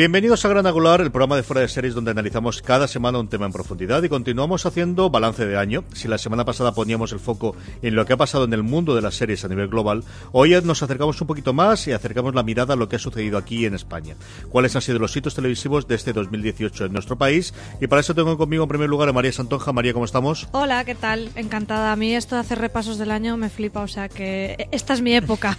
[0.00, 3.28] Bienvenidos a Gran Angular, el programa de fuera de series donde analizamos cada semana un
[3.28, 5.84] tema en profundidad y continuamos haciendo balance de año.
[5.92, 8.94] Si la semana pasada poníamos el foco en lo que ha pasado en el mundo
[8.94, 12.42] de las series a nivel global, hoy nos acercamos un poquito más y acercamos la
[12.42, 14.16] mirada a lo que ha sucedido aquí en España.
[14.48, 17.52] ¿Cuáles han sido los hitos televisivos de este 2018 en nuestro país?
[17.78, 19.70] Y para eso tengo conmigo en primer lugar a María Santonja.
[19.74, 20.48] María, ¿cómo estamos?
[20.52, 21.30] Hola, ¿qué tal?
[21.34, 21.92] Encantada.
[21.92, 25.02] A mí esto de hacer repasos del año me flipa, o sea que esta es
[25.02, 25.58] mi época.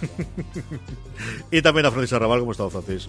[1.52, 3.08] y también a Francis Arrabal, ¿cómo estás, Francis?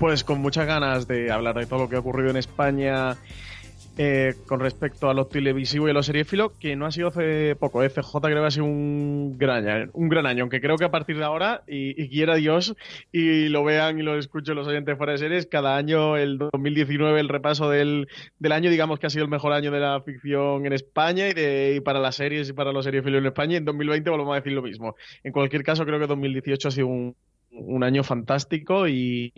[0.00, 3.18] Pues con muchas ganas de hablar de todo lo que ha ocurrido en España
[3.98, 7.54] eh, con respecto a lo televisivo y a lo seriéfilo, que no ha sido hace
[7.54, 7.82] poco.
[7.82, 7.90] ¿eh?
[7.90, 10.90] CJ creo que ha sido un gran año, un gran año aunque creo que a
[10.90, 12.74] partir de ahora, y, quiera Dios,
[13.12, 17.20] y lo vean y lo escuchen los oyentes fuera de series, cada año, el 2019,
[17.20, 18.08] el repaso del,
[18.50, 21.74] año, digamos que ha sido el mejor año de la ficción en España y, de,
[21.76, 24.36] y para las series y para los seriéfilos en España, y en 2020 volvemos a
[24.36, 24.96] decir lo mismo.
[25.24, 27.14] En cualquier caso, creo que 2018 ha sido un,
[27.60, 29.32] un año fantástico y,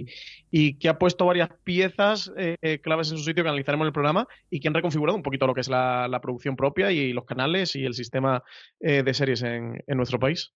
[0.80, 4.28] que ha puesto varias piezas eh, claves en su sitio que analizaremos en el programa
[4.50, 7.74] y que han reconfigurado un poquito lo que es la, producción propia y los canales
[7.74, 8.42] y el sistema
[8.80, 10.52] eh, de series en nuestro país.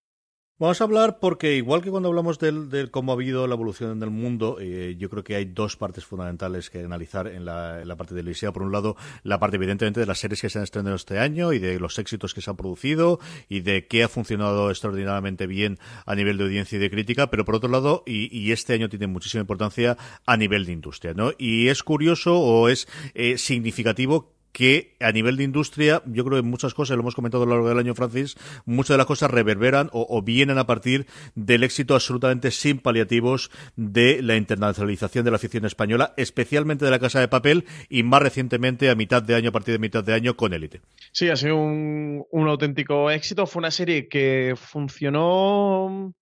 [0.59, 4.09] Vamos a hablar porque igual que cuando hablamos de cómo ha habido la evolución del
[4.09, 8.22] mundo, eh, yo creo que hay dos partes fundamentales que analizar en la, parte de
[8.22, 11.19] la Por un lado, la parte evidentemente de las series que se han estrenado este
[11.19, 15.47] año y de los éxitos que se han producido y de qué ha funcionado extraordinariamente
[15.47, 18.89] bien a nivel de audiencia y de crítica, pero por otro lado, y, este año
[18.89, 21.33] tiene muchísima importancia a nivel de industria, ¿no?
[21.37, 26.49] Y es curioso o es eh, significativo que a nivel de industria, yo creo que
[26.49, 29.31] muchas cosas, lo hemos comentado a lo largo del año, Francis, muchas de las cosas
[29.31, 35.37] reverberan o, vienen a partir del éxito absolutamente sin paliativos de la internacionalización de la
[35.37, 39.50] ficción española, especialmente de la Casa de Papel y más recientemente a mitad de año,
[39.50, 40.81] a partir de mitad de año, con Élite.
[41.12, 43.47] Sí, ha sido un, un auténtico éxito.
[43.47, 46.15] Fue una serie que funcionó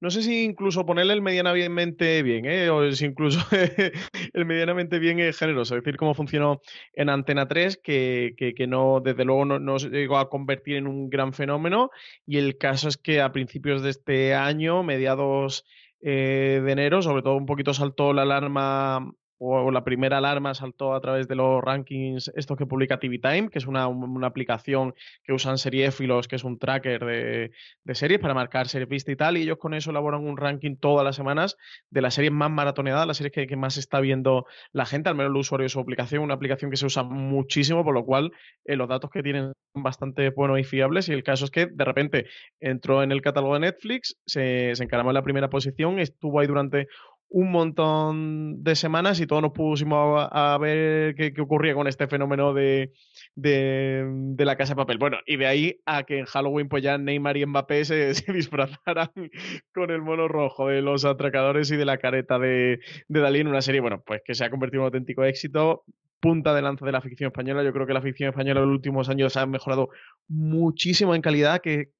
[0.00, 2.70] no sé si incluso ponerle el medianamente bien, ¿eh?
[2.70, 3.40] o si incluso
[4.32, 5.76] el medianamente bien es generoso.
[5.76, 6.60] Es decir, cómo funcionó
[6.92, 11.10] en Antena 3, que, que, no, desde luego no, se llegó a convertir en un
[11.10, 11.90] gran fenómeno.
[12.26, 15.64] Y el caso es que a principios de este año, mediados
[16.00, 20.94] eh, de enero, sobre todo un poquito saltó la alarma o la primera alarma saltó
[20.94, 23.88] a través de los rankings, esto que publica TV Time, que es una,
[24.26, 29.16] aplicación que usan seriéfilos, que es un tracker de, series para marcar series vista y
[29.16, 31.56] tal, y ellos con eso elaboran un ranking todas las semanas
[31.90, 35.30] de las series más maratoneadas, las series que, más está viendo la gente, al menos
[35.30, 38.32] el usuario de su aplicación, una aplicación que se usa muchísimo, por lo cual
[38.64, 41.66] eh, los datos que tienen son bastante buenos y fiables, y el caso es que
[41.66, 42.26] de repente
[42.60, 46.46] entró en el catálogo de Netflix, se, se encaramó en la primera posición, estuvo ahí
[46.46, 46.88] durante
[47.30, 52.54] un montón de semanas y todos nos pusimos a, ver qué, ocurría con este fenómeno
[52.54, 52.92] de,
[53.34, 54.98] de, la casa de papel.
[54.98, 59.10] Bueno, y de ahí a que en Halloween pues ya Neymar y Mbappé se, disfrazaran
[59.74, 63.48] con el mono rojo de los atracadores y de la careta de, de Dalí en
[63.48, 65.84] una serie, bueno, pues que se ha convertido en un auténtico éxito
[66.20, 67.62] punta de lanza de la ficción española.
[67.62, 69.90] Yo creo que la ficción española en los últimos años ha mejorado
[70.26, 71.92] muchísimo en calidad, que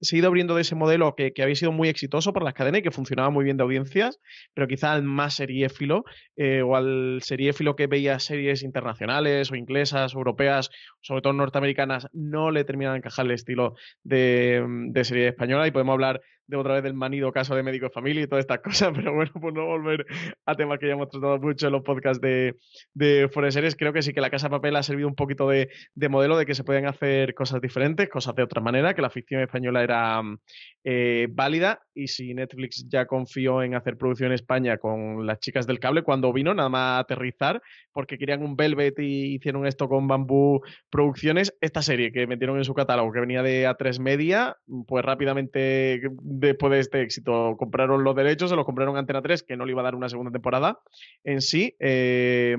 [0.00, 2.80] se ha ido abriendo de ese modelo que, había sido muy exitoso para las cadenas
[2.80, 4.20] y que funcionaba muy bien de audiencias,
[4.54, 6.04] pero quizá al más seriéfilo
[6.36, 10.70] eh, o al seriéfilo que veía series internacionales o inglesas, europeas,
[11.00, 15.66] sobre todo norteamericanas, no le termina de encajar el estilo de, de serie española.
[15.66, 16.20] Y podemos hablar
[16.50, 19.14] de otra vez del manido caso de médico de familia y todas estas cosas, pero
[19.14, 20.04] bueno, pues no volver
[20.44, 22.56] a temas que ya hemos tratado mucho en los podcasts de,
[22.92, 26.08] de Series, creo que sí que la Casa Papel ha servido un poquito de, de,
[26.08, 29.40] modelo de que se pueden hacer cosas diferentes, cosas de otra manera, que la ficción
[29.40, 30.22] española era
[30.84, 35.66] eh, válida y si Netflix ya confió en hacer producción en España con las chicas
[35.66, 37.62] del cable cuando vino, nada más aterrizar,
[37.92, 40.60] porque querían un Velvet y hicieron esto con Bambú
[40.90, 44.56] Producciones, esta serie que metieron en su catálogo, que venía de A3 Media,
[44.86, 46.00] pues rápidamente
[46.40, 49.72] después de este éxito compraron los derechos, se los compraron Antena 3, que no le
[49.72, 50.80] iba a dar una segunda temporada
[51.24, 52.56] en sí, eh,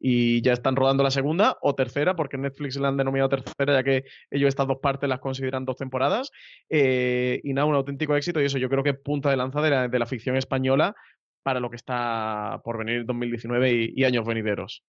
[0.00, 3.82] y ya están rodando la segunda o tercera, porque Netflix la han denominado tercera, ya
[3.82, 6.30] que ellos estas dos partes las consideran dos temporadas.
[6.68, 9.70] Eh, y nada, un auténtico éxito, y eso yo creo que punta de lanza de
[9.70, 10.94] la, de la ficción española
[11.42, 14.84] para lo que está por venir en 2019 y, años venideros.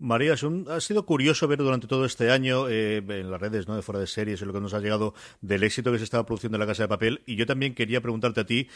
[0.00, 3.76] María, ha sido curioso ver durante todo este año eh, en las redes ¿no?
[3.76, 6.56] de fuera de series, lo que nos ha llegado del éxito que se estaba produciendo
[6.56, 7.22] en la Casa de Papel.
[7.26, 8.68] Y yo también quería preguntarte a ti,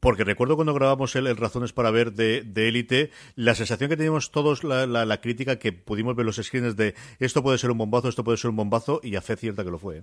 [0.00, 4.64] porque recuerdo cuando grabamos el, Razones para Ver de Élite, la sensación que teníamos todos,
[4.64, 8.24] la, la, crítica que pudimos ver los screens de esto puede ser un bombazo, esto
[8.24, 9.98] puede ser un bombazo, y a fe cierta que lo fue.
[9.98, 10.02] ¿eh?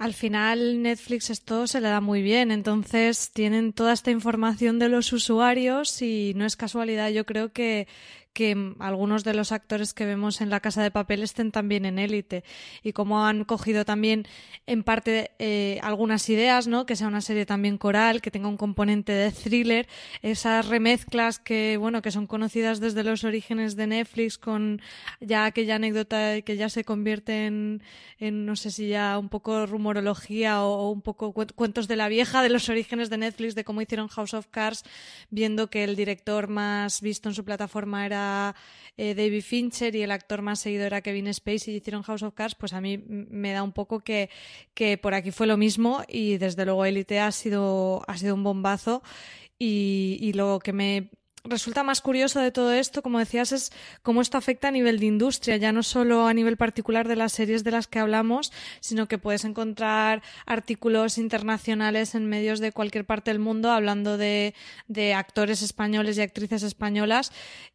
[0.00, 4.88] Al final Netflix esto se le da muy bien, entonces tienen toda esta información de
[4.88, 7.86] los usuarios y no es casualidad, yo creo que,
[8.32, 11.98] que algunos de los actores que vemos en La Casa de Papel estén también en
[11.98, 12.44] élite
[12.82, 14.26] y como han cogido también
[14.66, 16.86] en parte eh, algunas ideas, ¿no?
[16.86, 19.88] Que sea una serie también coral, que tenga un componente de thriller,
[20.22, 24.80] esas remezclas que, bueno, que son conocidas desde los orígenes de Netflix con
[25.20, 27.82] ya aquella anécdota que ya se convierte en,
[28.20, 32.48] no sé si ya un poco rumorología o, un poco cuentos de la vieja de
[32.48, 34.84] los orígenes de Netflix, de cómo hicieron House of Cards,
[35.30, 38.19] viendo que el director más visto en su plataforma era
[38.96, 42.34] eh, David Fincher y el actor más seguido era Kevin Spacey y hicieron House of
[42.34, 44.30] Cards, pues a mí me da un poco que,
[44.74, 48.44] que por aquí fue lo mismo y desde luego Elite ha sido, ha sido un
[48.44, 49.02] bombazo.
[49.58, 51.10] Y, y lo que me
[51.44, 53.72] resulta más curioso de todo esto, como decías, es
[54.02, 57.32] cómo esto afecta a nivel de industria, ya no solo a nivel particular de las
[57.32, 63.06] series de las que hablamos, sino que puedes encontrar artículos internacionales en medios de cualquier
[63.06, 64.54] parte del mundo hablando de,
[64.88, 67.32] de actores españoles y actrices españolas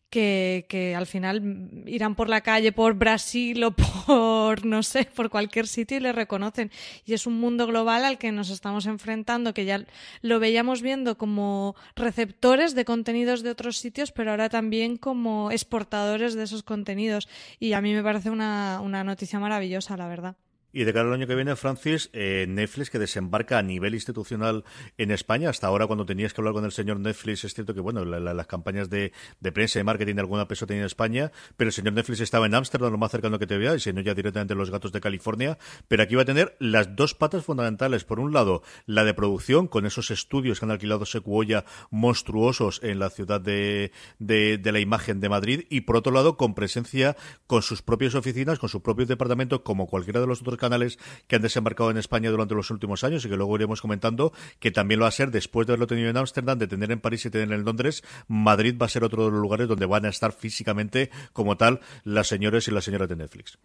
[0.09, 5.67] que, al final irán por la calle por Brasil o por, no sé, por cualquier
[5.67, 6.71] sitio y le reconocen.
[7.05, 9.85] Y es un mundo global al que nos estamos enfrentando, que ya
[10.21, 16.33] lo veíamos viendo como receptores de contenidos de otros sitios, pero ahora también como exportadores
[16.35, 17.27] de esos contenidos.
[17.59, 20.35] Y a mí me parece una, una noticia maravillosa, la verdad.
[20.75, 24.65] Y de cara al año que viene, Francis, eh, Netflix que desembarca a nivel institucional
[24.97, 25.49] en España.
[25.49, 28.47] Hasta ahora, cuando tenías que hablar con el señor Netflix, es cierto que, bueno, las
[28.47, 29.13] campañas de,
[29.53, 32.55] prensa y marketing de alguna peso tenía en España, pero el señor Netflix estaba en
[32.55, 34.99] Ámsterdam, lo más cercano que te vea, y si no ya directamente los gatos de
[34.99, 35.57] California.
[35.87, 38.03] Pero aquí va a tener las dos patas fundamentales.
[38.03, 42.99] Por un lado, la de producción, con esos estudios que han alquilado Secuoya monstruosos en
[42.99, 47.15] la ciudad de, de, de la imagen de Madrid, y por otro lado, con presencia
[47.47, 51.35] con sus propias oficinas, con su propio departamento, como cualquiera de los otros canales que
[51.37, 54.99] han desembarcado en España durante los últimos años y que luego iremos comentando, que también
[54.99, 57.29] lo va a ser después de haberlo tenido en Ámsterdam, de tener en París y
[57.29, 60.31] tener en Londres, Madrid va a ser otro de los lugares donde van a estar
[60.31, 63.57] físicamente como tal las señores y las señoras de Netflix.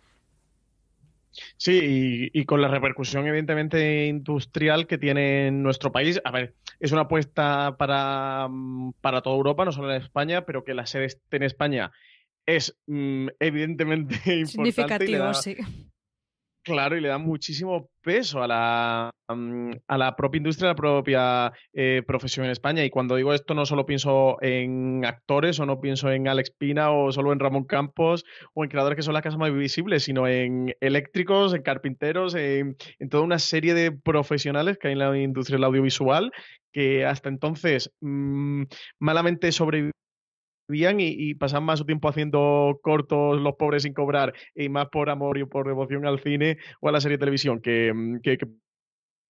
[1.57, 6.21] Sí, y, con la repercusión evidentemente industrial que tiene en nuestro país.
[6.25, 8.49] A ver, es una apuesta para,
[9.01, 11.93] para toda Europa, no solo en España, pero que la sede esté en España
[12.47, 14.47] es mm, evidentemente importante.
[14.47, 15.57] Significativo, sí.
[16.63, 20.77] Claro, y le da muchísimo peso a la, mm, a la propia industria, a la
[20.77, 22.85] propia eh, profesión en España.
[22.85, 26.91] Y cuando digo esto, no solo pienso en actores o no pienso en Alex Pina
[26.91, 30.29] o solo en Ramón Campos o en creadores que son las casas más visibles, sino
[30.29, 32.77] en eléctricos, en carpinteros, en,
[33.09, 36.31] toda una serie de profesionales que hay en la industria del audiovisual
[36.73, 38.65] que hasta entonces mm,
[38.99, 39.93] malamente sobrevivían
[40.73, 45.39] y, pasan más su tiempo haciendo cortos los pobres sin cobrar y más por amor
[45.39, 48.39] y por devoción al cine o a la serie de televisión que, mm, que,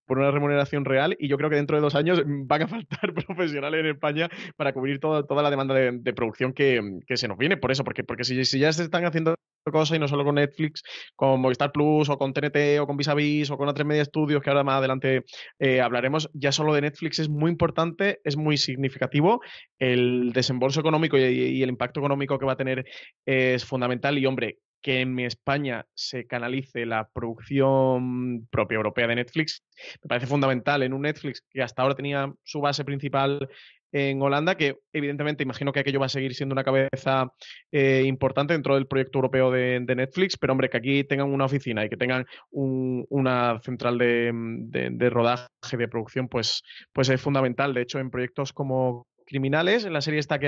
[0.05, 3.13] por una remuneración real y yo creo que dentro de dos años van a faltar
[3.27, 7.57] profesionales en España para cubrir toda, la demanda de, producción que, que, se nos viene.
[7.57, 9.35] Por eso, porque, porque si, si ya se están haciendo
[9.69, 10.81] cosas y no solo con Netflix,
[11.15, 14.41] con Movistar Plus o con TNT o con Vis Vis o con otras Media Studios
[14.41, 15.23] que ahora más adelante
[15.59, 19.41] eh, hablaremos, ya solo de Netflix es muy importante, es muy significativo.
[19.77, 22.85] El desembolso económico y, el impacto económico que va a tener
[23.25, 29.63] es fundamental y hombre, que en España se canalice la producción propia europea de Netflix,
[30.03, 33.47] me parece fundamental en un Netflix que hasta ahora tenía su base principal
[33.91, 37.31] en Holanda, que evidentemente imagino que aquello va a seguir siendo una cabeza
[37.71, 41.83] eh, importante dentro del proyecto europeo de, Netflix, pero hombre, que aquí tengan una oficina
[41.83, 45.47] y que tengan una central de, rodaje,
[45.77, 47.73] de producción, pues, pues es fundamental.
[47.73, 50.47] De hecho, en proyectos como criminales, en la serie esta que,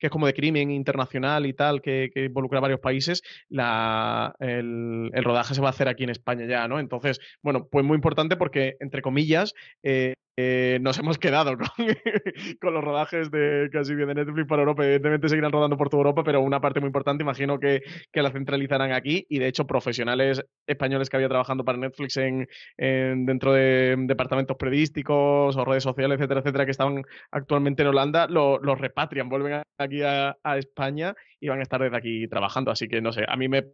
[0.00, 5.10] que es como de crimen internacional y tal, que, involucra a varios países, la, el,
[5.22, 6.80] rodaje se va a hacer aquí en España ya, ¿no?
[6.80, 11.58] Entonces, bueno, pues muy importante porque, entre comillas, eh, eh, nos hemos quedado
[12.60, 14.84] con, los rodajes de casi bien de Netflix para Europa.
[14.84, 18.92] Evidentemente seguirán rodando por toda Europa, pero una parte muy importante imagino que, la centralizarán
[18.92, 24.56] aquí y de hecho profesionales españoles que había trabajando para Netflix en, dentro de departamentos
[24.56, 27.02] periodísticos o redes sociales, etcétera, etcétera, que estaban
[27.32, 32.28] actualmente en Holanda, los repatrian, vuelven aquí a España y van a estar desde aquí
[32.28, 32.70] trabajando.
[32.70, 33.64] Así que no sé, a mí me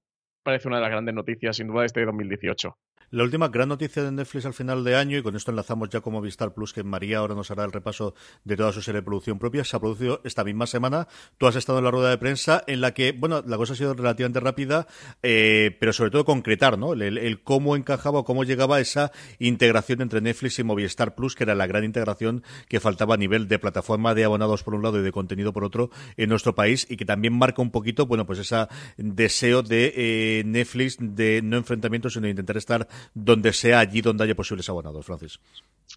[0.45, 2.77] parece una de las grandes noticias sin duda de este 2018.
[3.15, 6.01] La última gran noticia de Netflix al final de año, y con esto enlazamos ya
[6.01, 9.05] como Vistar Plus, que María ahora nos hará el repaso de toda su serie de
[9.05, 11.07] producción propia, se ha producido esta misma semana.
[11.39, 13.77] Tú has estado en la rueda de prensa en la que, bueno, la cosa ha
[13.77, 14.89] sido relativamente rápida,
[15.23, 16.93] eh, pero sobre todo concretar, ¿no?
[16.93, 21.55] El, cómo encajaba o cómo llegaba esa integración entre Netflix y Movistar Plus, que era
[21.55, 25.03] la gran integración que faltaba a nivel de plataforma de abonados por un lado y
[25.05, 28.41] de contenido por otro en nuestro país, y que también marca un poquito, bueno, pues
[28.41, 34.01] ese deseo de eh, Netflix de no enfrentamientos, sino de intentar estar donde sea allí
[34.01, 35.39] donde haya posibles abonados, Francis.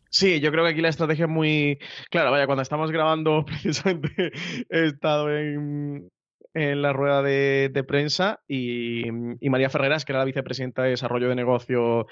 [0.10, 1.80] Sí, yo creo que aquí la estrategia es muy
[2.10, 2.30] clara.
[2.30, 4.32] Vaya, cuando estamos grabando, precisamente
[4.70, 6.12] he estado en,
[6.54, 11.36] la rueda de, prensa y, y, María Ferreras, que era la vicepresidenta de Desarrollo de
[11.36, 12.08] Negocio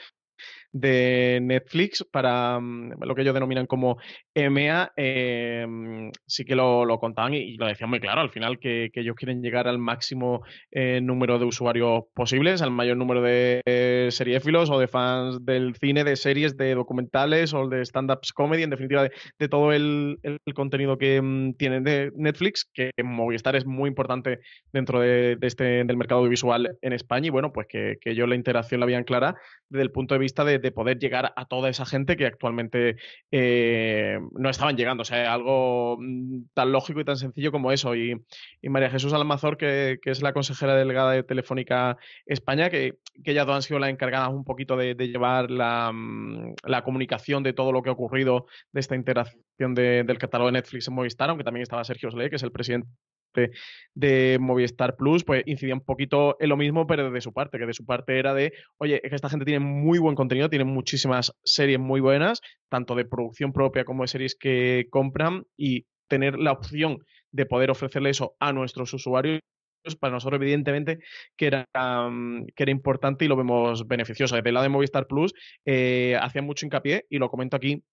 [0.75, 3.97] de Netflix para mm, lo que ellos denominan como
[4.33, 9.15] EMEA, em, sí que lo, contaban y, lo decían muy claro al final que, ellos
[9.15, 10.41] quieren llegar al máximo
[10.71, 15.75] eh, número de usuarios posibles, al mayor número de eh, seriéfilos o de fans del
[15.75, 19.07] cine, de series, de documentales o de stand-ups comedy, en definitiva
[19.39, 20.17] de, todo el,
[20.53, 24.39] contenido que mm, tienen de Netflix, que Movistar es muy importante
[24.73, 28.35] dentro de, este del mercado audiovisual en España y bueno, pues que, que ellos la
[28.35, 29.35] interacción la habían clara
[29.69, 32.95] desde el punto de vista de de poder llegar a toda esa gente que actualmente
[33.29, 35.03] eh, no estaban llegando.
[35.03, 37.95] O sea, algo mm, tan lógico y tan sencillo como eso.
[37.95, 38.15] Y,
[38.63, 43.55] María Jesús Almazor, que, es la consejera delegada de Telefónica España, que, que ellas dos
[43.55, 47.89] han sido las encargadas un poquito de, llevar mm, la, comunicación de todo lo que
[47.89, 52.09] ha ocurrido de esta interacción del catálogo de Netflix en Movistar, aunque también estaba Sergio
[52.09, 52.87] Sle, que es el presidente
[53.93, 57.65] de Movistar Plus, pues incidía un poquito en lo mismo, pero de su parte, que
[57.65, 60.65] de su parte era de, oye, es que esta gente tiene muy buen contenido, tiene
[60.65, 66.37] muchísimas series muy buenas, tanto de producción propia como de series que compran, y tener
[66.37, 66.99] la opción
[67.31, 69.41] de poder ofrecerle eso a nuestros usuarios
[69.99, 70.97] para nosotros evidentemente
[71.37, 71.67] que era,
[72.09, 74.35] mm, que era importante y lo vemos beneficioso.
[74.35, 75.33] Desde el lado de Movistar Plus
[75.65, 77.83] eh, hacía mucho hincapié y lo comento aquí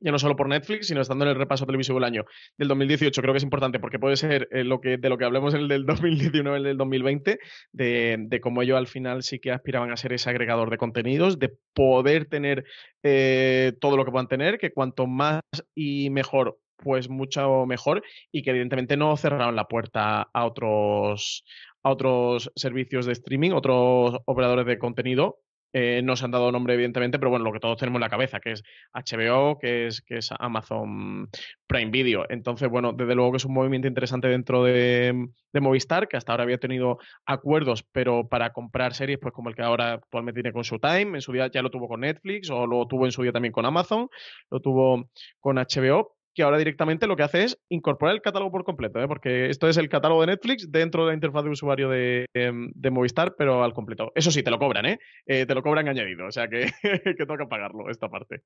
[0.00, 2.24] ya no solo por Netflix, sino estando en el repaso televisivo del año
[2.56, 3.20] del 2018.
[3.22, 5.60] Creo que es importante porque puede ser eh, lo que, de lo que hablemos en
[5.60, 7.38] el del 2019, el del 2020,
[7.72, 11.38] de, de cómo ellos al final sí que aspiraban a ser ese agregador de contenidos,
[11.38, 12.64] de poder tener
[13.02, 15.40] eh, todo lo que puedan tener, que cuanto más
[15.74, 21.44] y mejor, pues mucho mejor, y que evidentemente no cerraron la puerta a otros,
[21.82, 25.38] a otros servicios de streaming, otros operadores de contenido
[25.78, 28.08] eh, no se han dado nombre, evidentemente, pero bueno, lo que todos tenemos en la
[28.08, 28.62] cabeza, que es
[28.94, 31.28] HBO, que es, que es Amazon
[31.66, 32.24] Prime Video.
[32.30, 36.44] Entonces, bueno, desde luego que es un movimiento interesante dentro de, Movistar, que hasta ahora
[36.44, 40.62] había tenido acuerdos, pero para comprar series, pues como el que ahora actualmente tiene con
[40.62, 43.32] Showtime, en su día ya lo tuvo con Netflix, o lo tuvo en su día
[43.32, 44.08] también con Amazon,
[44.50, 48.64] lo tuvo con HBO, que ahora directamente lo que hace es incorporar el catálogo por
[48.64, 49.08] completo, ¿eh?
[49.08, 52.70] porque esto es el catálogo de Netflix dentro de la interfaz de usuario de, em,
[52.92, 54.12] Movistar, pero al completo.
[54.14, 54.98] Eso sí, te lo cobran, ¿eh?
[55.24, 56.70] eh te lo cobran añadido, o sea que,
[57.16, 58.42] que toca pagarlo esta parte.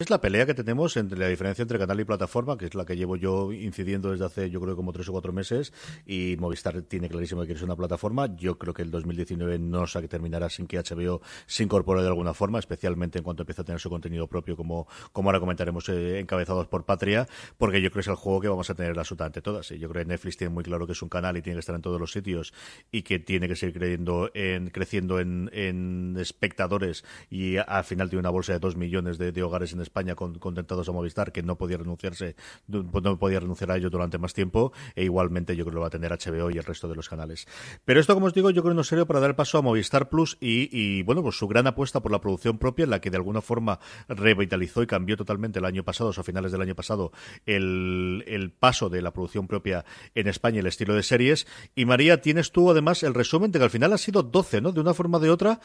[0.00, 2.84] Es la pelea que tenemos entre la diferencia entre canal y plataforma, que es la
[2.84, 5.72] que llevo yo incidiendo desde hace, yo creo, como tres o cuatro meses,
[6.04, 8.34] y Movistar tiene clarísimo que quiere ser una plataforma.
[8.34, 12.34] Yo creo que el 2019 no se terminará sin que HBO se incorpore de alguna
[12.34, 16.18] forma, especialmente en cuanto empiece a tener su contenido propio, como, como ahora comentaremos, eh,
[16.18, 19.42] encabezados por Patria, porque yo creo que es el juego que vamos a tener absolutamente
[19.42, 19.70] todas.
[19.70, 21.60] Y yo creo que Netflix tiene muy claro que es un canal y tiene que
[21.60, 22.52] estar en todos los sitios
[22.90, 28.30] y que tiene que seguir creyendo en, creciendo en, espectadores y al final tiene una
[28.30, 31.56] bolsa de dos millones de, de hogares en España con, contentados a Movistar, que no
[31.56, 32.36] podía renunciarse,
[32.66, 35.86] no podía renunciar a ello durante más tiempo, e igualmente yo creo que lo va
[35.86, 37.46] a tener HBO y el resto de los canales.
[37.84, 39.58] Pero esto, como os digo, yo creo que no es serio para dar el paso
[39.58, 43.00] a Movistar Plus y, bueno, pues su gran apuesta por la producción propia, en la
[43.00, 46.62] que de alguna forma revitalizó y cambió totalmente el año pasado, o a finales del
[46.62, 47.12] año pasado,
[47.46, 51.46] el, el paso de la producción propia en España, el estilo de series.
[51.74, 54.72] Y María, tienes tú además el resumen de que al final ha sido 12, ¿no?
[54.72, 55.60] De una forma o de otra,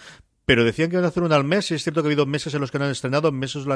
[0.49, 2.25] pero decían que iban a hacer una al mes, y es cierto que ha habido
[2.25, 3.67] meses en los que han estrenado, meses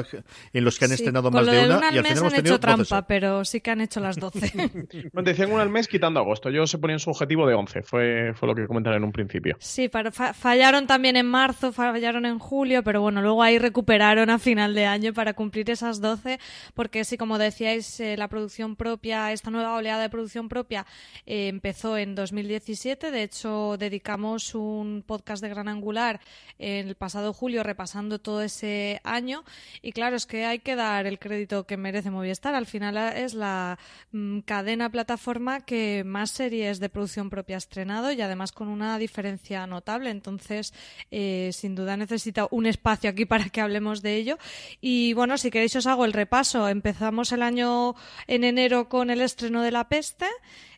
[0.54, 3.06] en los que han estrenado más de una, y al final hemos tenido hecho trampa,
[3.06, 4.52] pero sí que han hecho las 12.
[5.14, 8.34] bueno, decían una al mes quitando agosto, yo se ponían su objetivo de 11, fue,
[8.34, 9.56] fue lo que comentaron en un principio.
[9.60, 9.88] Sí,
[10.34, 14.88] fallaron también en marzo, fallaron en julio, pero bueno, luego ahí recuperaron a final de
[14.88, 16.40] año para cumplir esas 12,
[16.74, 20.88] porque sí, como decíais, eh, la producción propia, esta nueva oleada de producción propia
[21.28, 26.20] eh, empezó en 2017, de hecho dedicamos un podcast de Gran Angular
[26.64, 29.44] el pasado julio repasando todo ese año.
[29.82, 33.34] Y claro, es que hay que dar el crédito que merece Movistar, al final es
[33.34, 33.78] la
[34.12, 38.98] mm, cadena plataforma que más series de producción propia ha estrenado y además con una
[38.98, 40.74] diferencia notable, entonces
[41.12, 44.38] eh, sin duda necesita un espacio aquí para que hablemos de ello.
[44.80, 47.96] Y bueno, si queréis os hago el repaso, empezamos el año
[48.28, 50.28] en enero con el estreno de La Peste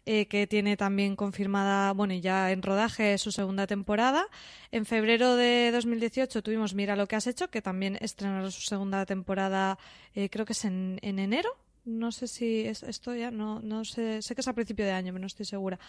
[0.08, 4.28] eh, que tiene también confirmada, bueno, ya en rodaje su segunda temporada.
[4.72, 9.04] En febrero de 2018 tuvimos Mira lo que has hecho, que también estrenará su segunda
[9.08, 9.80] temporada,
[10.14, 11.50] eh, creo que es en, enero.
[11.86, 14.92] No sé si es, esto ya, no, no sé, sé que es a principio de
[14.92, 15.80] año, pero no estoy segura.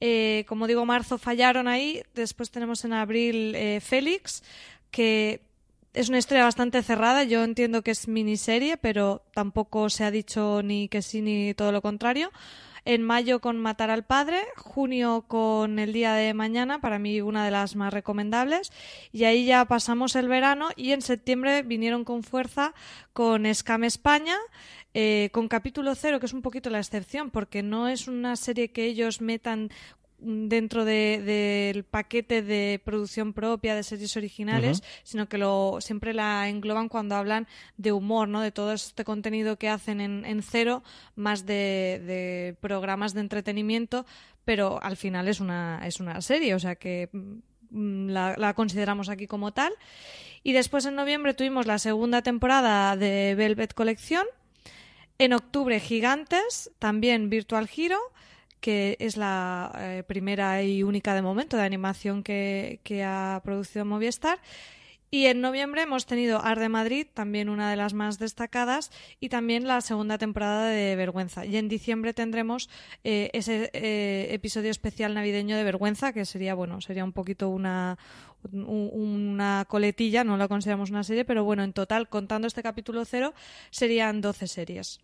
[0.00, 2.02] Eh, como digo, marzo fallaron ahí.
[2.14, 4.42] Después tenemos en abril Félix,
[4.90, 5.42] que
[5.92, 7.24] es una historia bastante cerrada.
[7.24, 11.70] Yo entiendo que es miniserie, pero tampoco se ha dicho ni que sí ni todo
[11.70, 12.30] lo contrario
[12.84, 17.44] en mayo con Matar al Padre, junio con El Día de Mañana, para mí una
[17.44, 18.72] de las más recomendables,
[19.12, 22.74] y ahí ya pasamos el verano y en septiembre vinieron con fuerza
[23.12, 24.36] con Scam España,
[24.94, 28.72] eh, con capítulo cero, que es un poquito la excepción, porque no es una serie
[28.72, 29.70] que ellos metan
[30.22, 36.88] dentro del paquete de producción propia de series originales, sino que lo siempre la engloban
[36.88, 38.40] cuando hablan de humor, ¿no?
[38.40, 40.82] De todo este contenido que hacen en, cero,
[41.16, 44.06] más de, programas de entretenimiento,
[44.44, 49.08] pero al final es una, es una serie, o sea que mm, la, la, consideramos
[49.08, 49.72] aquí como tal.
[50.44, 54.26] Y después en noviembre tuvimos la segunda temporada de Velvet Colección.
[55.18, 58.00] En octubre Gigantes, también Virtual Hero
[58.62, 64.38] que es la eh, primera y única de momento de animación que, ha producido Movistar.
[65.10, 68.90] Y en noviembre hemos tenido Ar de Madrid, también una de las más destacadas,
[69.20, 71.44] y también la segunda temporada de Vergüenza.
[71.44, 72.70] Y en diciembre tendremos
[73.04, 77.98] eh, ese eh, episodio especial navideño de Vergüenza, que sería, bueno, sería un poquito una,
[78.52, 83.34] una coletilla, no la consideramos una serie, pero bueno, en total, contando este capítulo cero,
[83.70, 85.00] serían 12 series.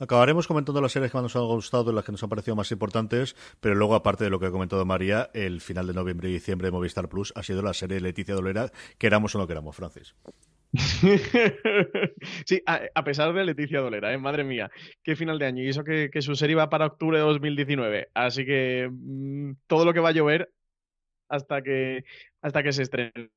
[0.00, 2.70] Acabaremos comentando las series que más nos han gustado las que nos han parecido más
[2.70, 6.32] importantes, pero luego, aparte de lo que ha comentado María, el final de noviembre y
[6.32, 10.14] diciembre de Movistar Plus ha sido la serie Leticia Dolera, queramos o no queramos, Francis.
[12.44, 14.18] sí, a, pesar de Leticia Dolera, ¿eh?
[14.18, 14.70] madre mía,
[15.02, 15.62] qué final de año.
[15.62, 18.10] Y eso que, su serie va para octubre de 2019.
[18.14, 20.52] Así que mm, todo lo que va a llover
[21.28, 22.04] hasta que,
[22.42, 23.30] hasta que se estrene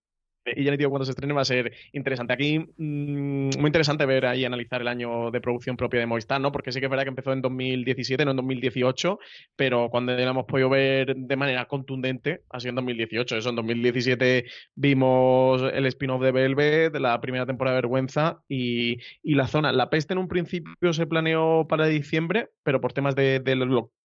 [0.45, 2.34] y ya ni digo cuando se estrene va a ser interesante.
[2.34, 6.51] Aquí mm, muy interesante ver ahí analizar el año de producción propia de Movistar, ¿no?
[6.51, 9.19] Porque sí que es verdad que empezó en 2017, no en 2018,
[9.56, 13.38] pero cuando ya lo hemos podido ver de manera contundente ha sido en 2018.
[13.38, 19.47] Eso en 2017 vimos el spin-off de Velvet, la primera temporada de Vergüenza y, la
[19.47, 19.71] zona.
[19.71, 23.56] La peste en un principio se planeó para diciembre, pero por temas de, de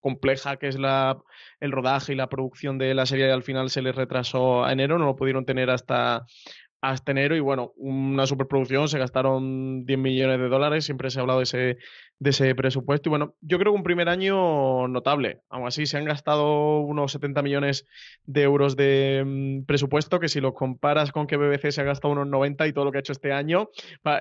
[0.07, 1.19] compleja que es la,
[1.59, 4.99] el rodaje y la producción de la serie al final se les retrasó a enero,
[4.99, 6.27] no lo pudieron tener hasta,
[6.81, 11.23] hasta enero y bueno, una superproducción, se gastaron 10 millones de dólares, siempre se ha
[11.23, 11.79] hablado de ese,
[12.19, 15.97] de ese presupuesto y bueno, yo creo que un primer año notable, aún así se
[15.99, 17.87] han gastado unos 70 millones
[18.25, 22.13] de euros de mm, presupuesto, que si lo comparas con que BBC se ha gastado
[22.13, 23.71] unos 90 y todo lo que ha hecho este año,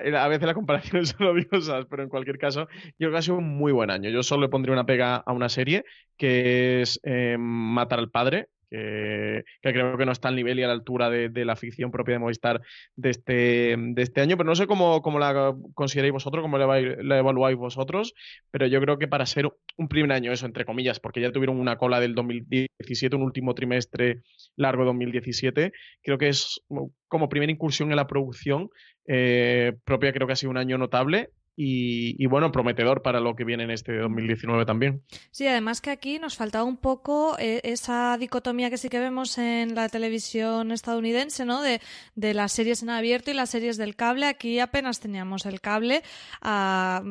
[0.01, 3.21] eh, a veces las comparaciones son odiosas, pero en cualquier caso, yo creo que ha
[3.21, 4.09] sido un muy buen año.
[4.09, 5.83] Yo solo le pondría una pega a una serie
[6.17, 10.67] que es eh, Matar al Padre, que, creo que no está al nivel y a
[10.67, 12.61] la altura de, la ficción propia de Movistar
[12.95, 16.65] de este, de este año, pero no sé cómo, cómo la consideráis vosotros, cómo la,
[16.65, 18.13] la, evaluáis vosotros,
[18.51, 21.59] pero yo creo que para ser un primer año, eso entre comillas, porque ya tuvieron
[21.59, 24.21] una cola del 2017, un último trimestre
[24.55, 25.71] largo de 2017,
[26.03, 26.61] creo que es
[27.07, 28.69] como primera incursión en la producción
[29.07, 33.45] eh, propia, creo que ha sido un año notable y, bueno, prometedor para lo que
[33.45, 35.03] viene en este 2019 también.
[35.31, 39.37] Sí, además que aquí nos faltaba un poco eh, esa dicotomía que sí que vemos
[39.37, 41.61] en la televisión estadounidense, ¿no?
[41.61, 41.79] De,
[42.15, 44.25] de, las series en abierto y las series del cable.
[44.25, 46.03] Aquí apenas teníamos el cable,
[46.41, 47.01] ah,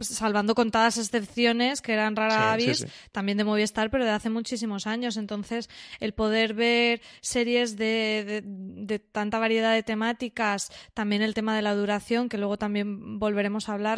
[0.00, 5.16] salvando contadas excepciones que eran rara avis, también de Movistar, pero de hace muchísimos años.
[5.16, 11.62] Entonces, el poder ver series de, de tanta variedad de temáticas, también el tema de
[11.62, 13.93] la duración, que luego también volveremos a hablar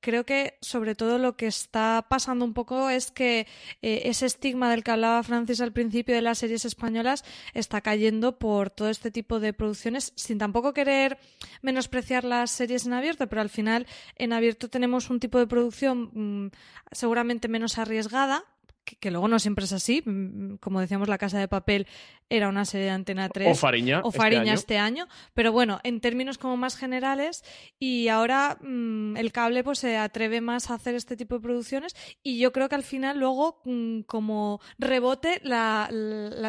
[0.00, 3.46] Creo que sobre todo lo que está pasando un poco es que
[3.82, 8.38] eh, ese estigma del que hablaba Francis al principio de las series españolas está cayendo
[8.38, 11.18] por todo este tipo de producciones, sin tampoco querer
[11.62, 16.10] menospreciar las series en abierto, pero al final en abierto tenemos un tipo de producción
[16.12, 16.50] mm,
[16.92, 18.44] seguramente menos arriesgada,
[18.84, 20.02] que, luego no siempre es así.
[20.04, 21.86] Mm, como decíamos, La Casa de Papel
[22.28, 23.52] era una serie de Antena 3.
[23.52, 24.00] O Fariña.
[24.02, 25.06] O Fariña este año.
[25.34, 27.44] Pero bueno, en términos como más generales.
[27.78, 31.94] Y ahora mm, el cable pues se atreve más a hacer este tipo de producciones.
[32.22, 35.88] Y yo creo que al final luego, mm, como rebote, la,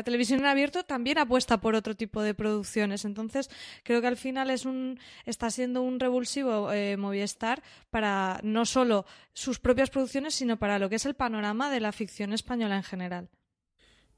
[0.04, 3.06] televisión en abierto también apuesta por otro tipo de producciones.
[3.06, 3.50] Entonces,
[3.84, 9.06] creo que al final es un está siendo un revulsivo eh, Movistar para no solo
[9.34, 12.84] sus propias producciones, sino para lo que es el panorama de la ficción española en
[12.84, 13.30] general.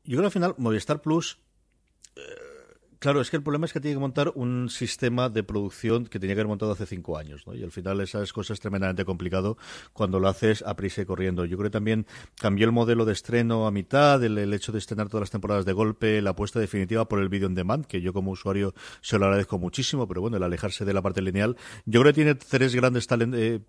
[0.04, 1.40] Yo creo que al final Movistar Plus
[2.16, 2.22] eh,
[3.00, 6.20] Claro, es que el problema es que tiene que montar un sistema de producción que
[6.20, 7.54] tenía que haber montado hace cinco años, ¿no?
[7.54, 9.58] Y al final esas cosas es tremendamente complicado
[9.94, 11.46] cuando lo haces a prisa y corriendo.
[11.46, 12.08] Yo creo que también
[12.40, 15.74] cambió el modelo de estreno a mitad, el, hecho de estrenar todas las temporadas de
[15.74, 19.26] golpe, la apuesta definitiva por el video on demand, que yo como usuario se lo
[19.26, 21.56] agradezco muchísimo, pero bueno, el alejarse de la parte lineal.
[21.86, 23.62] Yo creo que tiene tres grandes talent, eh,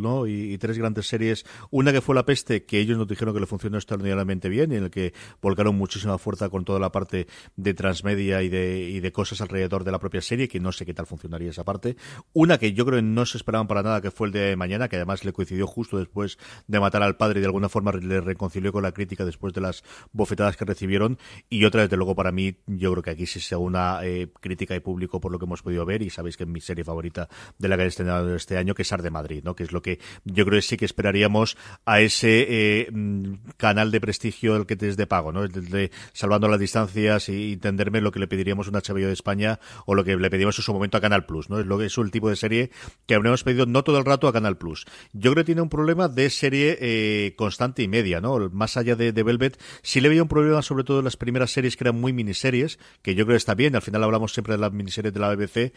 [0.00, 0.26] ¿no?
[0.28, 1.44] Y, tres grandes series.
[1.70, 4.76] Una que fue La Peste, que ellos nos dijeron que le funcionó extraordinariamente bien y
[4.76, 9.00] en el que volcaron muchísima fuerza con toda la parte de transmedia y de y
[9.00, 11.96] de cosas alrededor de la propia serie, que no sé qué tal funcionaría esa parte.
[12.32, 14.88] Una que yo creo que no se esperaban para nada, que fue el de mañana,
[14.88, 18.20] que además le coincidió justo después de matar al padre y de alguna forma le
[18.20, 21.18] reconcilió con la crítica después de las bofetadas que recibieron.
[21.48, 24.74] Y otra, desde luego, para mí, yo creo que aquí sí sea una eh, crítica
[24.74, 27.28] y público por lo que hemos podido ver, y sabéis que es mi serie favorita
[27.58, 29.54] de la que he estrenado este año, que es Ar de Madrid, ¿no?
[29.54, 33.90] que es lo que yo creo que sí que esperaríamos a ese eh, mm, canal
[33.90, 35.46] de prestigio el que es de pago, ¿no?
[35.46, 39.94] de, salvando las distancias y entenderme lo que le pediríamos un HBO de España o
[39.94, 41.60] lo que le pedimos en su momento a Canal Plus, ¿no?
[41.60, 42.70] Es lo que es el tipo de serie
[43.06, 44.86] que habríamos pedido no todo el rato a Canal Plus.
[45.12, 48.50] Yo creo que tiene un problema de serie eh, constante y media, ¿no?
[48.50, 51.52] Más allá de, de, Velvet, sí le veía un problema sobre todo en las primeras
[51.52, 54.54] series que eran muy miniseries, que yo creo que está bien, al final hablamos siempre
[54.54, 55.72] de las miniseries de la BBC,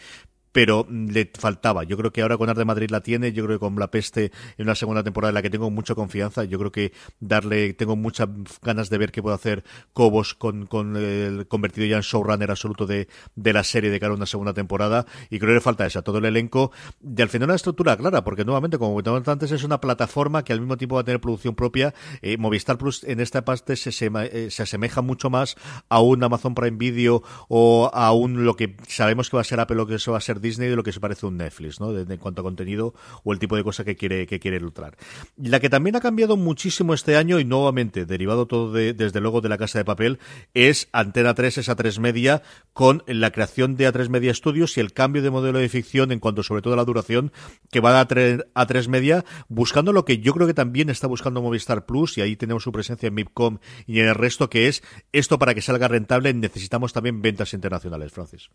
[0.53, 1.83] pero le faltaba.
[1.83, 3.91] Yo creo que ahora con Ar de Madrid la tiene, yo creo que con La
[3.91, 7.73] Peste en una segunda temporada en la que tengo mucha confianza, yo creo que darle,
[7.73, 8.29] tengo muchas
[8.61, 12.85] ganas de ver qué puede hacer Cobos con, con el convertido ya en showrunner absoluto
[12.85, 15.85] de, de la serie de cara a una segunda temporada, y creo que le falta
[15.85, 16.71] eso, todo el elenco,
[17.03, 20.53] y al final una estructura clara, porque nuevamente, como comentamos antes, es una plataforma que
[20.53, 21.93] al mismo tiempo va a tener producción propia.
[22.21, 25.55] Eh, Movistar Plus en esta parte se, se, eh, se, asemeja mucho más
[25.89, 29.59] a un Amazon Prime Video o a un lo que sabemos que va a ser
[29.59, 31.37] Apple, lo que eso va a ser Disney de lo que se parece a un
[31.37, 31.97] Netflix, ¿no?
[31.97, 34.95] en cuanto a contenido o el tipo de cosa que quiere, que quiere ilustrar.
[35.37, 39.41] La que también ha cambiado muchísimo este año y nuevamente, derivado todo de, desde luego
[39.41, 40.19] de la casa de papel,
[40.53, 44.93] es Antena 3, esa 3 media, con la creación de A3 Media Studios y el
[44.93, 47.31] cambio de modelo de ficción en cuanto sobre todo a la duración
[47.71, 51.85] que va a A3 Media, buscando lo que yo creo que también está buscando Movistar
[51.85, 55.39] Plus y ahí tenemos su presencia en MIPCOM y en el resto que es esto
[55.39, 58.49] para que salga rentable necesitamos también ventas internacionales, Francis.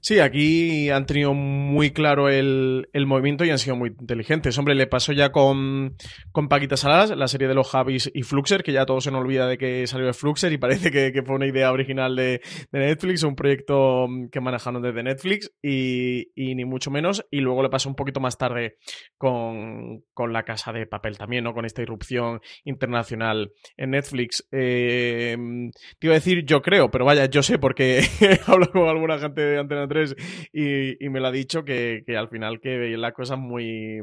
[0.00, 4.56] Sí, aquí han tenido muy claro el, movimiento y han sido muy inteligentes.
[4.58, 5.96] Hombre, le pasó ya con,
[6.30, 9.22] con Paquita Salas, la serie de los Javis y Fluxer, que ya todo se nos
[9.22, 12.40] olvida de que salió de Fluxer y parece que, fue una idea original de,
[12.72, 17.24] Netflix, un proyecto que manejaron desde Netflix y, ni mucho menos.
[17.30, 18.78] Y luego le pasó un poquito más tarde
[19.16, 21.54] con, La Casa de Papel también, ¿no?
[21.54, 24.46] Con esta irrupción internacional en Netflix.
[24.52, 25.36] Eh,
[25.98, 28.02] te iba a decir yo creo, pero vaya, yo sé porque
[28.46, 30.14] hablo con alguna gente de Antena 3
[30.52, 34.00] y, me lo ha dicho que, al final que veía las cosas muy,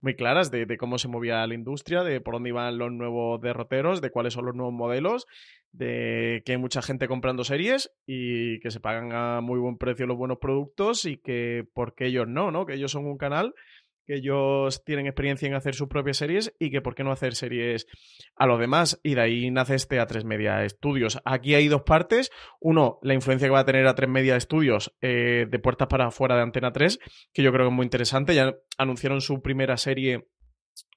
[0.00, 4.00] muy claras de, cómo se movía la industria, de por dónde iban los nuevos derroteros,
[4.00, 5.26] de cuáles son los nuevos modelos,
[5.72, 10.06] de que hay mucha gente comprando series y que se pagan a muy buen precio
[10.06, 12.66] los buenos productos y que porque ellos no, ¿no?
[12.66, 13.54] Que ellos son un canal
[14.10, 17.36] que ellos tienen experiencia en hacer sus propias series y que por qué no hacer
[17.36, 17.86] series
[18.34, 18.98] a los demás.
[19.04, 21.20] Y de ahí nace este A3 Media Studios.
[21.24, 22.32] Aquí hay dos partes.
[22.58, 26.34] Uno, la influencia que va a tener A3 Media Studios eh, de puertas para afuera
[26.34, 26.98] de Antena 3,
[27.32, 28.34] que yo creo que es muy interesante.
[28.34, 30.26] Ya anunciaron su primera serie